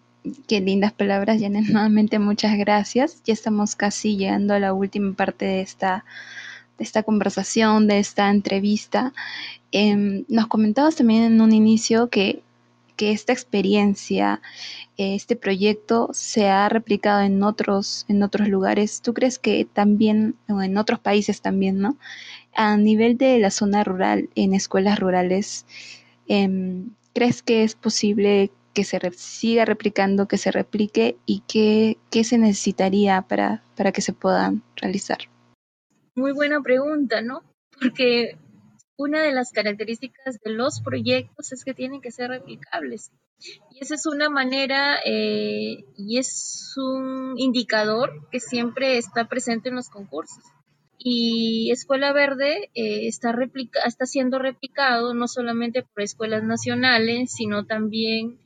qué 0.46 0.60
lindas 0.60 0.92
palabras, 0.92 1.40
Janet. 1.40 1.64
Nuevamente 1.70 2.18
muchas 2.18 2.56
gracias. 2.58 3.22
Ya 3.24 3.32
estamos 3.32 3.76
casi 3.76 4.16
llegando 4.16 4.54
a 4.54 4.58
la 4.58 4.74
última 4.74 5.14
parte 5.14 5.46
de 5.46 5.60
esta, 5.62 6.04
de 6.78 6.84
esta 6.84 7.02
conversación, 7.02 7.86
de 7.86 7.98
esta 7.98 8.30
entrevista. 8.30 9.12
Em, 9.72 10.24
nos 10.28 10.46
comentabas 10.48 10.96
también 10.96 11.24
en 11.24 11.40
un 11.40 11.52
inicio 11.52 12.08
que, 12.08 12.42
que 12.96 13.12
esta 13.12 13.32
experiencia, 13.32 14.40
este 14.96 15.36
proyecto 15.36 16.08
se 16.12 16.48
ha 16.48 16.68
replicado 16.68 17.20
en 17.22 17.42
otros, 17.42 18.04
en 18.08 18.22
otros 18.22 18.48
lugares. 18.48 19.02
¿Tú 19.02 19.14
crees 19.14 19.38
que 19.38 19.64
también, 19.64 20.36
o 20.48 20.62
en 20.62 20.76
otros 20.76 21.00
países 21.00 21.40
también, 21.40 21.78
¿no? 21.78 21.96
A 22.54 22.76
nivel 22.76 23.16
de 23.16 23.38
la 23.38 23.50
zona 23.50 23.84
rural, 23.84 24.28
en 24.34 24.54
escuelas 24.54 24.98
rurales, 24.98 25.66
em, 26.28 26.90
¿crees 27.14 27.42
que 27.42 27.64
es 27.64 27.74
posible 27.74 28.50
que 28.74 28.84
se 28.84 28.98
siga 29.12 29.64
replicando, 29.64 30.28
que 30.28 30.38
se 30.38 30.50
replique 30.50 31.16
y 31.26 31.42
qué, 31.46 32.24
se 32.24 32.38
necesitaría 32.38 33.22
para, 33.22 33.62
para 33.76 33.92
que 33.92 34.00
se 34.00 34.12
puedan 34.12 34.62
realizar? 34.76 35.18
Muy 36.14 36.32
buena 36.32 36.60
pregunta, 36.60 37.22
¿no? 37.22 37.42
Porque 37.80 38.36
una 38.96 39.22
de 39.22 39.32
las 39.32 39.50
características 39.52 40.38
de 40.44 40.50
los 40.50 40.80
proyectos 40.80 41.52
es 41.52 41.64
que 41.64 41.74
tienen 41.74 42.00
que 42.00 42.10
ser 42.10 42.30
replicables. 42.30 43.10
Y 43.70 43.82
esa 43.82 43.94
es 43.94 44.06
una 44.06 44.30
manera 44.30 44.98
eh, 45.04 45.84
y 45.96 46.18
es 46.18 46.74
un 46.76 47.34
indicador 47.36 48.28
que 48.30 48.40
siempre 48.40 48.98
está 48.98 49.28
presente 49.28 49.70
en 49.70 49.76
los 49.76 49.88
concursos. 49.88 50.44
Y 50.98 51.70
Escuela 51.72 52.12
Verde 52.12 52.70
eh, 52.74 53.08
está, 53.08 53.34
está 53.86 54.06
siendo 54.06 54.38
replicado 54.38 55.14
no 55.14 55.26
solamente 55.26 55.82
por 55.82 56.02
escuelas 56.02 56.44
nacionales, 56.44 57.32
sino 57.32 57.66
también 57.66 58.38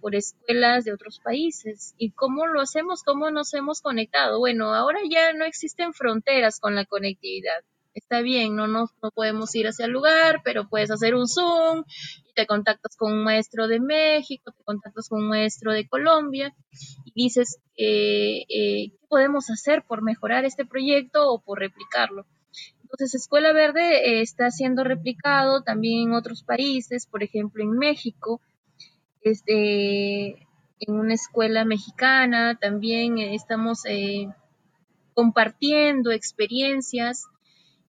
por 0.00 0.16
escuelas 0.16 0.84
de 0.84 0.92
otros 0.92 1.20
países. 1.20 1.94
¿Y 1.96 2.10
cómo 2.10 2.46
lo 2.46 2.60
hacemos? 2.60 3.04
¿Cómo 3.04 3.30
nos 3.30 3.54
hemos 3.54 3.80
conectado? 3.80 4.40
Bueno, 4.40 4.74
ahora 4.74 4.98
ya 5.08 5.32
no 5.32 5.44
existen 5.44 5.94
fronteras 5.94 6.58
con 6.58 6.74
la 6.74 6.84
conectividad. 6.84 7.62
Está 7.94 8.20
bien, 8.20 8.56
no, 8.56 8.66
no, 8.66 8.88
podemos 9.14 9.54
ir 9.54 9.68
hacia 9.68 9.86
el 9.86 9.92
lugar, 9.92 10.42
pero 10.44 10.68
puedes 10.68 10.90
hacer 10.90 11.14
un 11.14 11.28
Zoom 11.28 11.84
y 12.28 12.32
te 12.34 12.46
contactas 12.46 12.96
con 12.96 13.12
un 13.12 13.24
maestro 13.24 13.68
de 13.68 13.80
México, 13.80 14.52
te 14.52 14.64
contactas 14.64 15.08
con 15.08 15.22
un 15.22 15.28
maestro 15.28 15.72
de 15.72 15.88
Colombia 15.88 16.54
y 17.04 17.12
dices, 17.14 17.58
eh, 17.76 18.44
¿qué 18.48 19.06
podemos 19.08 19.48
hacer 19.48 19.84
por 19.86 20.02
mejorar 20.02 20.44
este 20.44 20.66
proyecto 20.66 21.30
o 21.30 21.40
por 21.40 21.60
replicarlo? 21.60 22.26
Entonces, 22.82 23.14
Escuela 23.14 23.52
Verde 23.52 24.18
eh, 24.18 24.20
está 24.20 24.50
siendo 24.50 24.84
replicado 24.84 25.62
también 25.62 26.08
en 26.08 26.14
otros 26.14 26.42
países, 26.42 27.06
por 27.06 27.22
ejemplo, 27.22 27.62
en 27.62 27.78
México 27.78 28.40
este, 29.24 30.46
en 30.80 30.94
una 30.94 31.14
escuela 31.14 31.64
mexicana, 31.64 32.58
también 32.60 33.18
eh, 33.18 33.34
estamos 33.34 33.84
eh, 33.86 34.28
compartiendo 35.14 36.12
experiencias 36.12 37.24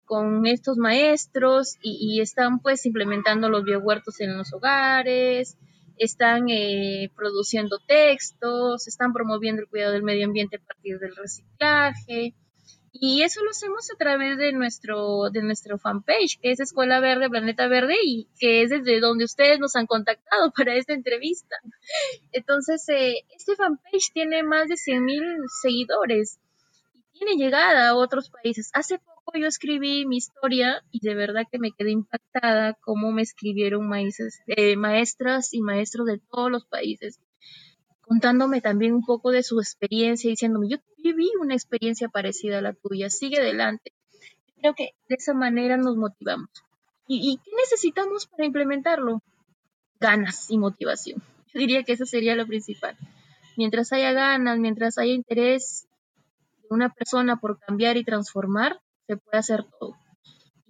con 0.06 0.46
estos 0.46 0.78
maestros 0.78 1.76
y, 1.82 2.20
están 2.20 2.60
pues 2.60 2.86
implementando 2.86 3.48
los 3.48 3.64
biohuertos 3.64 4.20
en 4.20 4.38
los 4.38 4.52
hogares, 4.54 5.58
están 5.98 6.48
eh, 6.48 7.10
produciendo 7.14 7.78
textos, 7.86 8.88
están 8.88 9.12
promoviendo 9.12 9.62
el 9.62 9.68
cuidado 9.68 9.92
del 9.92 10.02
medio 10.02 10.26
ambiente 10.26 10.56
a 10.56 10.66
partir 10.66 10.98
del 10.98 11.14
reciclaje, 11.16 12.34
y 13.00 13.22
eso 13.22 13.42
lo 13.44 13.50
hacemos 13.50 13.90
a 13.90 13.96
través 13.96 14.38
de 14.38 14.52
nuestro, 14.52 15.30
de 15.30 15.42
nuestro 15.42 15.78
fanpage, 15.78 16.38
que 16.40 16.50
es 16.50 16.60
Escuela 16.60 17.00
Verde, 17.00 17.28
Planeta 17.28 17.68
Verde, 17.68 17.96
y 18.02 18.28
que 18.38 18.62
es 18.62 18.70
desde 18.70 19.00
donde 19.00 19.24
ustedes 19.24 19.58
nos 19.58 19.76
han 19.76 19.86
contactado 19.86 20.50
para 20.56 20.74
esta 20.74 20.94
entrevista. 20.94 21.56
Entonces, 22.32 22.88
eh, 22.88 23.24
este 23.36 23.54
fanpage 23.56 24.12
tiene 24.12 24.42
más 24.42 24.68
de 24.68 24.76
100 24.76 25.04
mil 25.04 25.24
seguidores 25.60 26.38
tiene 27.18 27.36
llegada 27.36 27.88
a 27.88 27.94
otros 27.94 28.30
países. 28.30 28.70
Hace 28.74 28.98
poco 28.98 29.38
yo 29.38 29.46
escribí 29.46 30.06
mi 30.06 30.16
historia 30.16 30.82
y 30.90 31.00
de 31.00 31.14
verdad 31.14 31.44
que 31.50 31.58
me 31.58 31.72
quedé 31.72 31.90
impactada 31.90 32.74
cómo 32.74 33.12
me 33.12 33.22
escribieron 33.22 33.90
eh, 34.46 34.76
maestras 34.76 35.54
y 35.54 35.60
maestros 35.60 36.06
de 36.06 36.18
todos 36.18 36.50
los 36.50 36.66
países 36.66 37.20
contándome 38.06 38.60
también 38.60 38.94
un 38.94 39.04
poco 39.04 39.32
de 39.32 39.42
su 39.42 39.58
experiencia, 39.58 40.30
diciéndome, 40.30 40.68
yo 40.68 40.78
viví 41.02 41.28
una 41.40 41.54
experiencia 41.54 42.08
parecida 42.08 42.58
a 42.58 42.62
la 42.62 42.72
tuya, 42.72 43.10
sigue 43.10 43.40
adelante. 43.40 43.92
Creo 44.60 44.74
que 44.74 44.90
de 45.08 45.16
esa 45.16 45.34
manera 45.34 45.76
nos 45.76 45.96
motivamos. 45.96 46.48
¿Y, 47.08 47.38
qué 47.38 47.50
necesitamos 47.56 48.26
para 48.26 48.46
implementarlo? 48.46 49.22
Ganas 50.00 50.50
y 50.50 50.58
motivación. 50.58 51.22
Yo 51.52 51.60
diría 51.60 51.82
que 51.82 51.92
eso 51.92 52.06
sería 52.06 52.36
lo 52.36 52.46
principal. 52.46 52.96
Mientras 53.56 53.92
haya 53.92 54.12
ganas, 54.12 54.58
mientras 54.58 54.98
haya 54.98 55.12
interés 55.12 55.86
una 56.70 56.92
persona 56.92 57.36
por 57.36 57.58
cambiar 57.58 57.96
y 57.96 58.04
transformar, 58.04 58.80
se 59.06 59.16
puede 59.16 59.38
hacer 59.38 59.64
todo. 59.78 59.96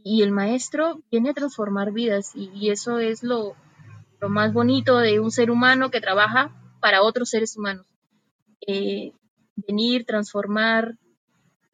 Y 0.03 0.23
el 0.23 0.31
maestro 0.31 1.01
viene 1.11 1.31
a 1.31 1.35
transformar 1.35 1.93
vidas 1.93 2.33
y, 2.35 2.71
eso 2.71 2.99
es 2.99 3.23
lo, 3.23 3.55
lo, 4.21 4.29
más 4.29 4.53
bonito 4.53 4.99
de 4.99 5.19
un 5.21 5.31
ser 5.31 5.51
humano 5.51 5.91
que 5.91 6.01
trabaja 6.01 6.55
para 6.81 7.03
otros 7.03 7.31
seres 7.31 7.57
humanos. 7.57 7.87
Eh, 8.67 9.13
venir, 9.57 10.05
transformar, 10.05 10.97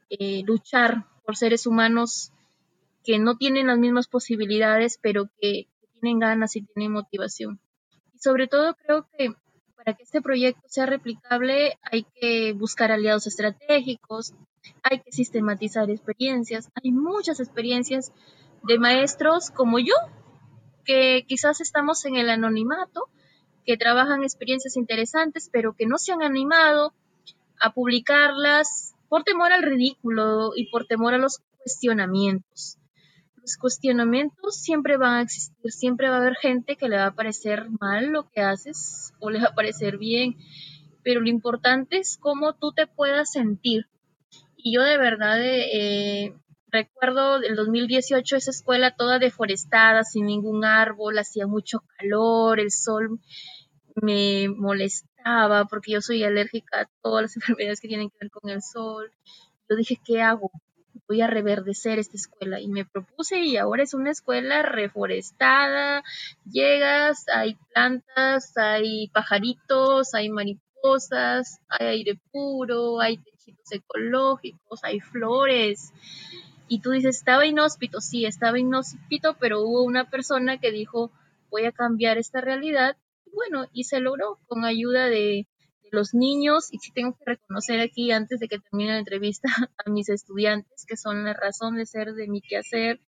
eh, 0.08 0.42
luchar 0.44 1.06
por 1.24 1.37
seres 1.37 1.66
humanos 1.66 2.32
que 3.04 3.18
no 3.18 3.37
tienen 3.37 3.66
las 3.66 3.78
mismas 3.78 4.06
posibilidades, 4.08 4.98
pero 5.02 5.28
que, 5.40 5.68
tienen 6.00 6.18
ganas 6.18 6.56
y 6.56 6.62
tienen 6.62 6.92
motivación. 6.92 7.61
Y 8.12 8.18
sobre 8.18 8.48
todo 8.48 8.74
creo 8.74 9.06
que 9.16 9.35
para 9.82 9.96
que 9.96 10.04
este 10.04 10.22
proyecto 10.22 10.62
sea 10.68 10.86
replicable 10.86 11.76
hay 11.82 12.04
que 12.14 12.52
buscar 12.52 12.92
aliados 12.92 13.26
estratégicos, 13.26 14.32
hay 14.82 15.00
que 15.00 15.10
sistematizar 15.10 15.90
experiencias. 15.90 16.70
Hay 16.82 16.92
muchas 16.92 17.40
experiencias 17.40 18.12
de 18.62 18.78
maestros 18.78 19.50
como 19.50 19.78
yo, 19.80 19.94
que 20.84 21.24
quizás 21.26 21.60
estamos 21.60 22.04
en 22.04 22.16
el 22.16 22.30
anonimato, 22.30 23.08
que 23.64 23.76
trabajan 23.76 24.22
experiencias 24.22 24.76
interesantes, 24.76 25.48
pero 25.52 25.74
que 25.74 25.86
no 25.86 25.98
se 25.98 26.12
han 26.12 26.22
animado 26.22 26.92
a 27.60 27.72
publicarlas 27.72 28.94
por 29.08 29.24
temor 29.24 29.52
al 29.52 29.62
ridículo 29.62 30.52
y 30.54 30.70
por 30.70 30.86
temor 30.86 31.14
a 31.14 31.18
los 31.18 31.40
cuestionamientos 31.58 32.78
los 33.42 33.57
cuestionamientos 33.57 34.57
siempre 34.57 34.96
van 34.96 35.14
a 35.14 35.22
existir, 35.22 35.72
siempre 35.72 36.09
va 36.09 36.16
a 36.16 36.20
haber 36.20 36.37
gente 36.37 36.76
que 36.76 36.88
le 36.88 36.96
va 36.96 37.07
a 37.07 37.14
parecer 37.14 37.68
mal 37.81 38.07
lo 38.07 38.31
que 38.31 38.40
haces 38.40 39.12
o 39.20 39.31
le 39.31 39.40
va 39.40 39.48
a 39.48 39.55
parecer 39.55 39.98
bien, 39.98 40.37
pero 41.02 41.20
lo 41.20 41.28
importante 41.28 41.98
es 41.98 42.16
cómo 42.18 42.55
tú 42.55 42.72
te 42.72 42.87
puedas 42.87 43.33
sentir. 43.33 43.88
Y 44.57 44.74
yo 44.74 44.83
de 44.83 44.96
verdad 44.96 45.38
eh, 45.40 46.37
recuerdo 46.68 47.37
el 47.42 47.57
2018 47.57 48.37
esa 48.37 48.50
escuela 48.52 48.94
toda 48.94 49.18
deforestada, 49.18 50.05
sin 50.05 50.26
ningún 50.26 50.64
árbol, 50.64 51.18
hacía 51.18 51.48
mucho 51.48 51.83
calor, 51.98 52.61
el 52.61 52.70
sol 52.70 53.20
me 54.00 54.48
molestaba 54.48 55.64
porque 55.66 55.92
yo 55.92 56.00
soy 56.00 56.22
alérgica 56.22 56.83
a 56.83 56.90
todas 57.02 57.22
las 57.22 57.37
enfermedades 57.37 57.81
que 57.81 57.88
tienen 57.88 58.09
que 58.09 58.18
ver 58.20 58.31
con 58.31 58.50
el 58.50 58.62
sol. 58.62 59.11
Yo 59.68 59.76
dije, 59.76 59.98
¿qué 60.05 60.22
hago? 60.22 60.52
Voy 61.08 61.20
a 61.20 61.26
reverdecer 61.26 61.98
esta 61.98 62.16
escuela 62.16 62.60
y 62.60 62.68
me 62.68 62.84
propuse 62.84 63.40
y 63.40 63.56
ahora 63.56 63.82
es 63.82 63.94
una 63.94 64.10
escuela 64.10 64.62
reforestada, 64.62 66.02
llegas, 66.50 67.26
hay 67.34 67.56
plantas, 67.72 68.56
hay 68.56 69.08
pajaritos, 69.08 70.14
hay 70.14 70.30
mariposas, 70.30 71.60
hay 71.68 71.86
aire 71.86 72.20
puro, 72.30 73.00
hay 73.00 73.18
tejidos 73.18 73.70
ecológicos, 73.72 74.84
hay 74.84 75.00
flores. 75.00 75.92
Y 76.68 76.80
tú 76.80 76.90
dices, 76.92 77.16
estaba 77.16 77.44
inhóspito, 77.44 78.00
sí, 78.00 78.24
estaba 78.24 78.58
inhóspito, 78.58 79.36
pero 79.38 79.60
hubo 79.62 79.82
una 79.82 80.08
persona 80.08 80.58
que 80.58 80.70
dijo, 80.70 81.10
voy 81.50 81.66
a 81.66 81.72
cambiar 81.72 82.16
esta 82.16 82.40
realidad. 82.40 82.96
Y 83.26 83.30
bueno, 83.34 83.66
y 83.72 83.84
se 83.84 84.00
logró 84.00 84.38
con 84.46 84.64
ayuda 84.64 85.06
de 85.06 85.46
los 85.92 86.14
niños, 86.14 86.72
y 86.72 86.78
sí 86.78 86.90
tengo 86.92 87.14
que 87.14 87.24
reconocer 87.24 87.78
aquí 87.81 88.11
antes 88.11 88.40
de 88.40 88.48
que 88.48 88.59
termine 88.59 88.92
la 88.92 88.98
entrevista 88.98 89.48
a 89.87 89.90
mis 89.90 90.09
estudiantes, 90.09 90.85
que 90.87 90.96
son 90.96 91.24
la 91.24 91.35
razón 91.35 91.76
de 91.76 91.87
ser 91.87 92.14
de 92.14 92.26
mi 92.28 92.40
quehacer. 92.40 93.00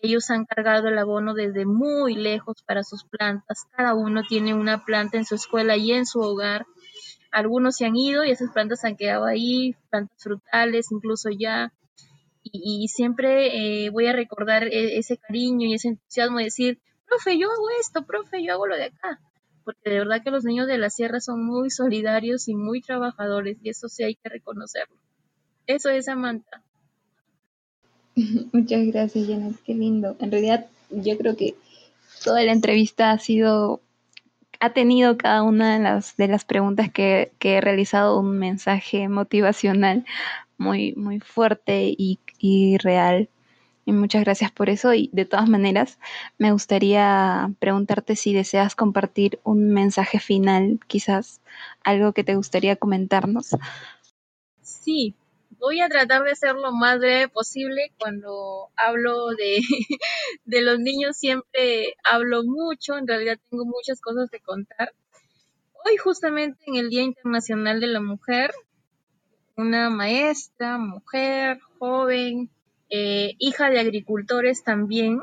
Ellos 0.00 0.28
han 0.30 0.44
cargado 0.44 0.88
el 0.88 0.98
abono 0.98 1.32
desde 1.32 1.64
muy 1.64 2.14
lejos 2.14 2.62
para 2.66 2.82
sus 2.82 3.04
plantas. 3.04 3.64
Cada 3.74 3.94
uno 3.94 4.22
tiene 4.28 4.52
una 4.52 4.84
planta 4.84 5.16
en 5.16 5.24
su 5.24 5.36
escuela 5.36 5.76
y 5.76 5.92
en 5.92 6.04
su 6.04 6.20
hogar. 6.20 6.66
Algunos 7.30 7.76
se 7.76 7.86
han 7.86 7.96
ido 7.96 8.24
y 8.24 8.30
esas 8.30 8.50
plantas 8.50 8.84
han 8.84 8.96
quedado 8.96 9.24
ahí, 9.24 9.74
plantas 9.90 10.22
frutales 10.22 10.92
incluso 10.92 11.30
ya. 11.30 11.72
Y, 12.42 12.88
siempre 12.88 13.86
eh, 13.86 13.90
voy 13.90 14.06
a 14.06 14.12
recordar 14.12 14.64
e, 14.64 14.98
ese 14.98 15.16
cariño 15.16 15.66
y 15.66 15.74
ese 15.74 15.88
entusiasmo 15.88 16.38
de 16.38 16.44
decir, 16.44 16.78
profe, 17.06 17.38
yo 17.38 17.50
hago 17.50 17.70
esto, 17.80 18.04
profe, 18.04 18.44
yo 18.44 18.52
hago 18.52 18.66
lo 18.66 18.76
de 18.76 18.84
acá 18.84 19.18
porque 19.64 19.90
de 19.90 19.98
verdad 19.98 20.22
que 20.22 20.30
los 20.30 20.44
niños 20.44 20.66
de 20.66 20.78
la 20.78 20.90
sierra 20.90 21.20
son 21.20 21.44
muy 21.44 21.70
solidarios 21.70 22.48
y 22.48 22.54
muy 22.54 22.80
trabajadores 22.80 23.56
y 23.62 23.70
eso 23.70 23.88
sí 23.88 24.04
hay 24.04 24.14
que 24.14 24.28
reconocerlo. 24.28 24.96
Eso 25.66 25.90
es 25.90 26.04
Samantha. 26.06 26.62
Muchas 28.52 28.86
gracias, 28.86 29.26
Janet, 29.26 29.56
qué 29.64 29.74
lindo. 29.74 30.16
En 30.20 30.30
realidad, 30.30 30.66
yo 30.90 31.16
creo 31.18 31.36
que 31.36 31.54
toda 32.22 32.42
la 32.42 32.52
entrevista 32.52 33.10
ha 33.10 33.18
sido, 33.18 33.80
ha 34.60 34.72
tenido 34.72 35.16
cada 35.16 35.42
una 35.42 35.76
de 35.76 35.82
las, 35.82 36.16
de 36.16 36.28
las 36.28 36.44
preguntas 36.44 36.90
que, 36.92 37.32
que 37.38 37.54
he 37.54 37.60
realizado 37.60 38.20
un 38.20 38.38
mensaje 38.38 39.08
motivacional 39.08 40.04
muy, 40.58 40.92
muy 40.94 41.20
fuerte 41.20 41.94
y, 41.96 42.20
y 42.38 42.78
real 42.78 43.28
y 43.84 43.92
muchas 43.92 44.24
gracias 44.24 44.50
por 44.50 44.70
eso. 44.70 44.94
Y 44.94 45.10
de 45.12 45.24
todas 45.24 45.48
maneras, 45.48 45.98
me 46.38 46.52
gustaría 46.52 47.50
preguntarte 47.58 48.16
si 48.16 48.32
deseas 48.32 48.74
compartir 48.74 49.40
un 49.44 49.72
mensaje 49.72 50.18
final, 50.18 50.80
quizás 50.86 51.40
algo 51.82 52.12
que 52.12 52.24
te 52.24 52.34
gustaría 52.34 52.76
comentarnos. 52.76 53.50
Sí, 54.62 55.14
voy 55.58 55.80
a 55.80 55.88
tratar 55.88 56.24
de 56.24 56.34
ser 56.34 56.54
lo 56.56 56.72
más 56.72 56.98
breve 56.98 57.28
posible. 57.28 57.92
Cuando 57.98 58.70
hablo 58.76 59.30
de, 59.30 59.60
de 60.44 60.62
los 60.62 60.78
niños 60.78 61.16
siempre 61.16 61.94
hablo 62.04 62.42
mucho, 62.44 62.96
en 62.96 63.06
realidad 63.06 63.38
tengo 63.50 63.64
muchas 63.64 64.00
cosas 64.00 64.30
que 64.30 64.40
contar. 64.40 64.92
Hoy 65.86 65.96
justamente 65.98 66.64
en 66.66 66.76
el 66.76 66.88
Día 66.88 67.02
Internacional 67.02 67.78
de 67.80 67.88
la 67.88 68.00
Mujer, 68.00 68.52
una 69.56 69.90
maestra, 69.90 70.78
mujer, 70.78 71.60
joven, 71.78 72.50
eh, 72.96 73.34
hija 73.40 73.70
de 73.70 73.80
agricultores 73.80 74.62
también, 74.62 75.20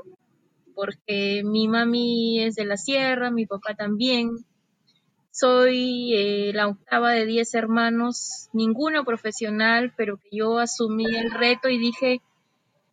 porque 0.76 1.42
mi 1.46 1.70
mami 1.70 2.42
es 2.42 2.56
de 2.56 2.66
la 2.66 2.76
sierra, 2.76 3.32
mi 3.32 3.46
papá 3.46 3.76
también. 3.76 4.32
Soy 5.32 6.14
eh, 6.14 6.52
la 6.54 6.68
octava 6.68 7.12
de 7.12 7.26
diez 7.26 7.54
hermanos, 7.54 8.50
ninguno 8.52 9.06
profesional, 9.06 9.94
pero 9.96 10.18
que 10.18 10.28
yo 10.34 10.60
asumí 10.60 11.06
el 11.06 11.32
reto 11.32 11.70
y 11.70 11.78
dije, 11.78 12.20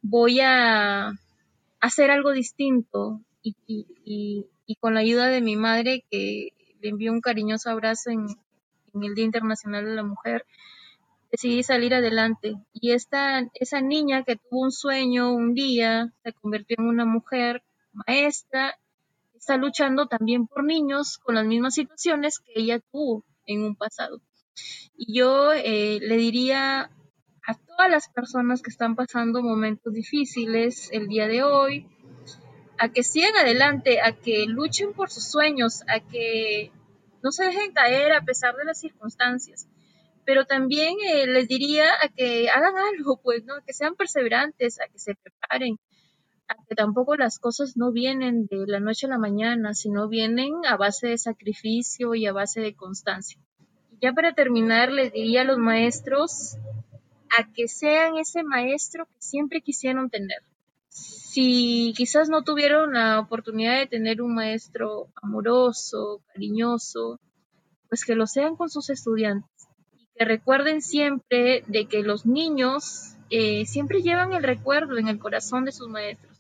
voy 0.01 0.39
a 0.43 1.11
hacer 1.81 2.13
algo 2.13 2.31
distinto. 2.31 3.21
Y, 3.43 4.47
con 4.79 4.95
la 4.95 5.01
ayuda 5.01 5.27
de 5.27 5.41
mi 5.41 5.57
madre, 5.57 6.05
que 6.09 6.51
le 6.81 6.91
envió 6.91 7.11
un 7.11 7.21
cariñoso 7.21 7.69
abrazo 7.71 8.11
en 8.11 8.29
el 9.03 9.17
Día 9.17 9.25
Internacional 9.25 9.85
de 9.87 9.95
la 9.97 10.05
Mujer, 10.05 10.45
decidí 11.31 11.63
salir 11.63 11.95
adelante. 11.95 12.55
Y 12.73 12.93
esta, 12.93 13.47
esa 13.55 13.81
niña 13.81 14.25
que 14.25 14.37
tuvo 14.37 14.63
un 14.63 14.73
sueño 14.73 15.33
un 15.33 15.55
día, 15.55 16.13
se 16.23 16.33
convirtió 16.33 16.77
en 16.79 16.87
una 16.87 17.05
mujer 17.05 17.63
maestra, 17.93 18.75
está 19.35 19.57
luchando 19.57 20.07
también 20.07 20.47
por 20.47 20.65
niños 20.65 21.19
con 21.19 21.35
las 21.35 21.47
mismas 21.47 21.75
situaciones 21.75 22.39
que 22.41 22.53
ella 22.57 22.81
tuvo 22.91 23.25
en 23.47 23.63
un 23.63 23.77
pasado. 23.77 24.21
Y 24.97 25.19
yo 25.19 25.53
eh, 25.53 26.01
le 26.01 26.17
diría 26.17 26.91
a 27.47 27.55
todas 27.55 27.91
las 27.91 28.09
personas 28.09 28.63
que 28.63 28.71
están 28.71 28.97
pasando 28.97 29.43
momentos 29.43 29.93
difíciles 29.93 30.91
el 30.93 31.07
día 31.07 31.29
de 31.29 31.43
hoy, 31.43 31.87
a 32.79 32.91
que 32.91 33.03
sigan 33.03 33.37
adelante, 33.37 34.01
a 34.01 34.13
que 34.13 34.47
luchen 34.47 34.93
por 34.93 35.11
sus 35.11 35.25
sueños, 35.31 35.83
a 35.89 36.01
que 36.01 36.73
no 37.23 37.33
se 37.33 37.45
dejen 37.45 37.73
caer 37.73 38.13
a 38.13 38.23
pesar 38.23 38.55
de 38.57 38.65
las 38.65 38.81
circunstancias 38.81 39.69
pero 40.29 40.45
también 40.45 40.95
eh, 41.11 41.27
les 41.27 41.49
diría 41.49 41.87
a 42.03 42.09
que 42.11 42.51
hagan 42.51 42.75
algo, 42.77 43.19
pues, 43.23 43.47
¿no? 43.47 43.55
Que 43.67 43.73
sean 43.73 43.95
perseverantes, 43.95 44.79
a 44.79 44.87
que 44.87 44.99
se 44.99 45.15
preparen, 45.15 45.79
a 46.49 46.55
que 46.69 46.75
tampoco 46.75 47.17
las 47.17 47.39
cosas 47.39 47.79
no 47.79 47.93
vienen 47.93 48.45
de 48.45 48.67
la 48.67 48.79
noche 48.79 49.07
a 49.07 49.09
la 49.09 49.17
mañana, 49.17 49.73
sino 49.73 50.07
vienen 50.07 50.53
a 50.69 50.77
base 50.77 51.07
de 51.07 51.17
sacrificio 51.17 52.15
y 52.15 52.27
a 52.27 52.35
base 52.35 52.61
de 52.61 52.77
constancia. 52.77 53.41
Y 53.91 53.97
ya 54.03 54.13
para 54.13 54.35
terminar, 54.35 54.93
les 54.93 55.15
diría 55.15 55.41
a 55.41 55.45
los 55.45 55.57
maestros 55.57 56.59
a 57.39 57.51
que 57.51 57.67
sean 57.67 58.19
ese 58.19 58.43
maestro 58.43 59.07
que 59.07 59.23
siempre 59.23 59.63
quisieron 59.63 60.11
tener. 60.11 60.43
Si 60.91 61.95
quizás 61.97 62.29
no 62.29 62.43
tuvieron 62.43 62.93
la 62.93 63.19
oportunidad 63.19 63.79
de 63.79 63.87
tener 63.87 64.21
un 64.21 64.35
maestro 64.35 65.09
amoroso, 65.23 66.21
cariñoso, 66.35 67.19
pues 67.89 68.05
que 68.05 68.15
lo 68.15 68.27
sean 68.27 68.57
con 68.57 68.69
sus 68.69 68.91
estudiantes 68.91 69.58
que 70.19 70.25
recuerden 70.25 70.83
siempre 70.83 71.63
de 71.67 71.87
que 71.87 72.03
los 72.03 72.27
niños 72.27 73.15
eh, 73.31 73.67
siempre 73.67 74.03
llevan 74.03 74.33
el 74.33 74.43
recuerdo 74.43 74.99
en 74.99 75.09
el 75.09 75.19
corazón 75.19 75.65
de 75.65 75.73
sus 75.73 75.89
maestros. 75.89 76.39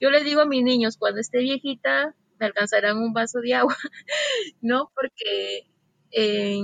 Yo 0.00 0.10
les 0.10 0.24
digo 0.24 0.40
a 0.40 0.46
mis 0.46 0.62
niños, 0.62 0.96
cuando 0.96 1.20
esté 1.20 1.38
viejita, 1.40 2.14
me 2.38 2.46
alcanzarán 2.46 2.98
un 2.98 3.12
vaso 3.12 3.40
de 3.40 3.54
agua, 3.54 3.76
¿no? 4.62 4.90
Porque 4.94 5.66
eh, 6.12 6.60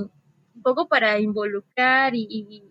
un 0.55 0.63
poco 0.63 0.89
para 0.89 1.19
involucrar 1.21 2.15
y, 2.15 2.71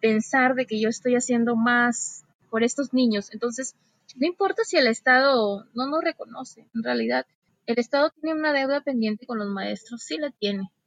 pensar 0.00 0.54
de 0.54 0.66
que 0.66 0.80
yo 0.80 0.88
estoy 0.88 1.14
haciendo 1.14 1.56
más 1.56 2.24
por 2.50 2.62
estos 2.62 2.92
niños. 2.92 3.32
Entonces, 3.32 3.74
no 4.16 4.26
importa 4.26 4.62
si 4.64 4.76
el 4.76 4.86
Estado 4.86 5.64
no 5.74 5.86
nos 5.86 6.02
reconoce, 6.02 6.66
en 6.74 6.82
realidad, 6.82 7.26
el 7.66 7.78
Estado 7.78 8.10
tiene 8.10 8.38
una 8.38 8.52
deuda 8.52 8.80
pendiente 8.80 9.26
con 9.26 9.38
los 9.38 9.48
maestros, 9.48 10.02
sí 10.02 10.18
la 10.18 10.30
tiene 10.30 10.62
Y 10.62 10.77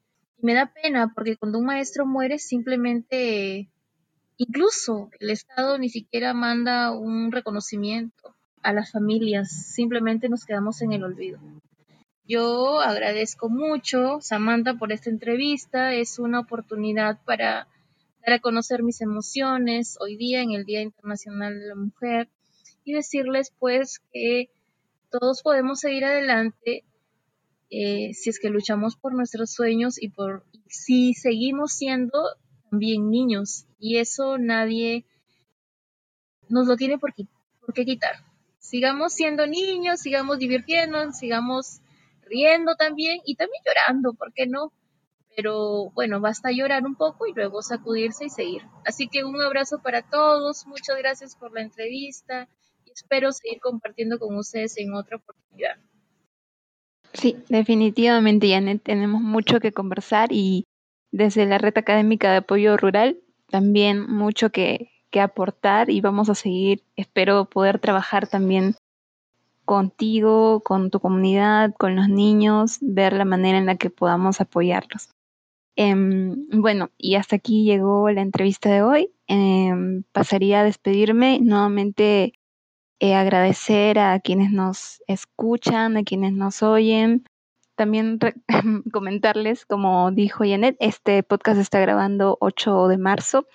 me 0.41 0.53
da 0.53 0.71
pena 0.73 1.11
porque 1.13 1.37
cuando 1.37 1.59
un 1.59 1.65
maestro 1.65 2.05
muere 2.05 2.39
simplemente, 2.39 3.69
incluso 4.37 5.09
el 5.19 5.29
Estado 5.29 5.77
ni 5.77 5.89
siquiera 5.89 6.33
manda 6.33 6.91
un 6.91 7.31
reconocimiento 7.31 8.35
a 8.61 8.73
las 8.73 8.91
familias, 8.91 9.51
simplemente 9.73 10.29
nos 10.29 10.45
quedamos 10.45 10.81
en 10.81 10.93
el 10.93 11.03
olvido. 11.03 11.39
Yo 12.25 12.79
agradezco 12.79 13.49
mucho, 13.49 14.21
Samantha, 14.21 14.75
por 14.75 14.91
esta 14.91 15.09
entrevista. 15.09 15.93
Es 15.93 16.19
una 16.19 16.39
oportunidad 16.39 17.19
para 17.25 17.67
dar 18.25 18.33
a 18.35 18.39
conocer 18.39 18.83
mis 18.83 19.01
emociones 19.01 19.97
hoy 19.99 20.15
día 20.15 20.41
en 20.41 20.51
el 20.51 20.63
Día 20.63 20.81
Internacional 20.81 21.59
de 21.59 21.67
la 21.67 21.75
Mujer 21.75 22.29
y 22.83 22.93
decirles 22.93 23.51
pues 23.59 23.99
que 24.13 24.49
todos 25.09 25.41
podemos 25.41 25.79
seguir 25.79 26.05
adelante 26.05 26.85
eh, 27.71 28.13
si 28.13 28.29
es 28.29 28.37
que 28.37 28.49
luchamos 28.49 28.97
por 28.97 29.13
nuestros 29.13 29.51
sueños 29.51 30.01
y 30.01 30.09
por 30.09 30.43
si 30.67 31.13
seguimos 31.13 31.71
siendo 31.71 32.21
también 32.69 33.09
niños 33.09 33.65
y 33.79 33.97
eso 33.97 34.37
nadie 34.37 35.05
nos 36.49 36.67
lo 36.67 36.75
tiene 36.75 36.99
por, 36.99 37.13
por 37.61 37.73
qué 37.73 37.85
quitar. 37.85 38.15
Sigamos 38.59 39.13
siendo 39.13 39.47
niños, 39.47 40.01
sigamos 40.01 40.37
divirtiéndonos, 40.37 41.17
sigamos 41.17 41.79
riendo 42.23 42.75
también 42.75 43.21
y 43.25 43.35
también 43.35 43.63
llorando, 43.65 44.13
¿por 44.13 44.33
qué 44.33 44.47
no? 44.47 44.73
Pero 45.37 45.91
bueno, 45.91 46.19
basta 46.19 46.51
llorar 46.51 46.83
un 46.83 46.95
poco 46.95 47.25
y 47.25 47.33
luego 47.33 47.61
sacudirse 47.61 48.25
y 48.25 48.29
seguir. 48.29 48.63
Así 48.85 49.07
que 49.07 49.23
un 49.23 49.41
abrazo 49.41 49.81
para 49.81 50.01
todos, 50.01 50.67
muchas 50.67 50.97
gracias 50.97 51.37
por 51.37 51.53
la 51.53 51.61
entrevista 51.61 52.49
y 52.83 52.91
espero 52.91 53.31
seguir 53.31 53.61
compartiendo 53.61 54.19
con 54.19 54.35
ustedes 54.35 54.77
en 54.77 54.93
otra 54.93 55.17
oportunidad. 55.17 55.77
Sí, 57.13 57.37
definitivamente, 57.49 58.49
Janet, 58.49 58.81
tenemos 58.83 59.21
mucho 59.21 59.59
que 59.59 59.71
conversar 59.73 60.29
y 60.31 60.65
desde 61.11 61.45
la 61.45 61.57
red 61.57 61.77
académica 61.77 62.31
de 62.31 62.37
apoyo 62.37 62.77
rural 62.77 63.19
también 63.49 64.09
mucho 64.09 64.49
que, 64.49 64.89
que 65.11 65.19
aportar 65.19 65.89
y 65.89 66.01
vamos 66.01 66.29
a 66.29 66.35
seguir, 66.35 66.83
espero 66.95 67.45
poder 67.45 67.79
trabajar 67.79 68.27
también 68.27 68.75
contigo, 69.65 70.61
con 70.61 70.89
tu 70.89 70.99
comunidad, 70.99 71.73
con 71.77 71.95
los 71.95 72.07
niños, 72.09 72.77
ver 72.81 73.13
la 73.13 73.25
manera 73.25 73.57
en 73.57 73.65
la 73.65 73.75
que 73.75 73.89
podamos 73.89 74.41
apoyarlos. 74.41 75.09
Em, 75.75 76.47
bueno, 76.51 76.89
y 76.97 77.15
hasta 77.15 77.37
aquí 77.37 77.63
llegó 77.63 78.09
la 78.09 78.21
entrevista 78.21 78.69
de 78.69 78.81
hoy. 78.81 79.11
Em, 79.27 80.03
pasaría 80.11 80.61
a 80.61 80.63
despedirme 80.63 81.39
nuevamente 81.41 82.33
eh, 83.01 83.15
agradecer 83.15 83.97
a 83.97 84.19
quienes 84.19 84.51
nos 84.51 85.01
escuchan, 85.07 85.97
a 85.97 86.03
quienes 86.03 86.33
nos 86.33 86.61
oyen. 86.61 87.25
También 87.75 88.19
comentarles, 88.93 89.65
como 89.65 90.11
dijo 90.11 90.43
Janet, 90.45 90.77
este 90.79 91.23
podcast 91.23 91.59
está 91.59 91.79
grabando 91.79 92.37
8 92.41 92.89
de 92.89 92.99
marzo, 92.99 93.47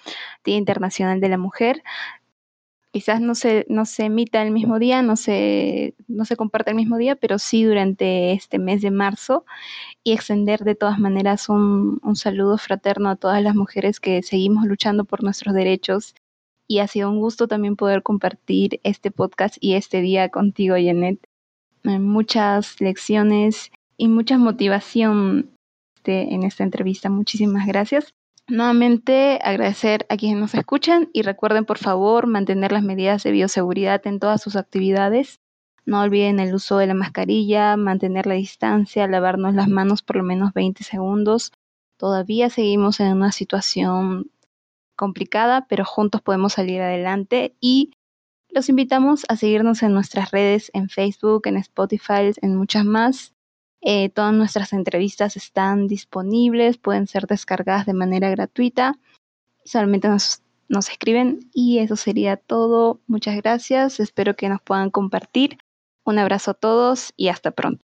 Día 0.44 0.56
Internacional 0.56 1.20
de 1.20 1.28
la 1.28 1.38
Mujer. 1.38 1.85
Quizás 2.92 3.20
no 3.20 3.37
se, 3.37 3.66
no 3.68 3.85
se 3.85 4.06
emita 4.06 4.42
el 4.42 4.50
mismo 4.50 4.80
día, 4.80 5.02
no 5.02 5.14
se, 5.14 5.94
no 6.09 6.24
se 6.24 6.35
comparte 6.35 6.70
el 6.70 6.76
mismo 6.76 6.96
día, 6.96 7.14
pero 7.14 7.38
sí 7.38 7.62
durante 7.62 8.32
este 8.32 8.59
mes 8.59 8.82
de 8.82 8.90
marzo 8.90 9.44
y 10.02 10.12
extender 10.12 10.64
de 10.64 10.74
todas 10.74 10.98
maneras 10.98 11.48
un, 11.48 12.00
un 12.02 12.16
saludo 12.16 12.59
fraterno 12.59 13.11
a 13.11 13.16
todas 13.16 13.42
las 13.44 13.54
mujeres 13.54 14.00
que 14.00 14.24
seguimos 14.24 14.64
luchando 14.64 15.04
por 15.04 15.22
nuestros 15.22 15.54
derechos 15.54 16.16
y 16.68 16.79
ha 16.79 16.88
sido 16.88 17.11
un 17.11 17.20
gusto 17.20 17.48
también 17.48 17.76
poder 17.76 18.02
compartir 18.02 18.81
este 18.83 19.11
podcast 19.11 19.57
y 19.61 19.74
este 19.74 20.00
día 20.00 20.29
contigo, 20.29 20.74
Janet. 20.76 21.20
Eh, 21.85 21.98
muchas 21.98 22.81
lecciones 22.81 23.70
y 23.96 24.09
mucha 24.09 24.38
motivación 24.38 25.50
en 26.07 26.42
esta 26.44 26.62
entrevista. 26.62 27.11
Muchísimas 27.11 27.66
gracias. 27.66 28.14
Nuevamente 28.48 29.40
agradecer 29.42 30.07
a 30.09 30.16
quienes 30.16 30.38
nos 30.38 30.55
escuchan 30.55 31.09
y 31.12 31.22
recuerden 31.22 31.64
por 31.64 31.79
favor 31.79 32.26
mantener 32.29 32.70
las 32.70 32.85
medidas 32.85 33.24
de 33.24 33.33
bioseguridad 33.33 34.07
en 34.07 34.20
todas 34.20 34.40
sus 34.40 34.55
actividades. 34.55 35.40
No 35.85 36.00
olviden 36.00 36.38
el 36.40 36.55
uso 36.55 36.79
de 36.79 36.87
la 36.87 36.94
mascarilla, 36.94 37.76
mantener 37.76 38.26
la 38.26 38.35
distancia, 38.35 39.09
lavarnos 39.09 39.55
las 39.55 39.68
manos 39.68 40.02
por 40.02 40.16
lo 40.16 40.22
menos 40.22 40.52
20 40.52 40.85
segundos. 40.85 41.52
Todavía 41.96 42.50
seguimos 42.50 43.00
en 43.00 43.12
una 43.12 43.33
situación 43.33 44.31
complicada, 44.96 45.66
pero 45.68 45.85
juntos 45.85 46.22
podemos 46.22 46.54
salir 46.54 46.80
adelante 46.80 47.54
y 47.61 47.92
los 48.48 48.68
invitamos 48.68 49.24
a 49.28 49.37
seguirnos 49.37 49.82
en 49.82 49.92
nuestras 49.92 50.30
redes, 50.30 50.70
en 50.72 50.88
Facebook, 50.88 51.46
en 51.46 51.59
Spotify, 51.59 52.32
en 52.40 52.56
muchas 52.56 52.85
más. 52.85 53.35
Eh, 53.82 54.09
todas 54.09 54.32
nuestras 54.32 54.72
entrevistas 54.72 55.37
están 55.37 55.87
disponibles, 55.87 56.78
pueden 56.78 57.06
ser 57.06 57.26
descargadas 57.26 57.87
de 57.87 57.92
manera 57.92 58.30
gratuita. 58.30 58.98
Solamente 59.64 60.09
nos, 60.09 60.42
nos 60.68 60.88
escriben 60.88 61.50
y 61.52 61.78
eso 61.78 61.96
sería 61.96 62.37
todo. 62.37 63.00
Muchas 63.06 63.37
gracias, 63.37 64.00
espero 64.00 64.35
que 64.35 64.48
nos 64.48 64.62
puedan 64.62 64.90
compartir. 64.90 65.59
Un 66.04 66.18
abrazo 66.18 66.52
a 66.52 66.54
todos 66.54 67.12
y 67.16 67.28
hasta 67.28 67.50
pronto. 67.50 67.85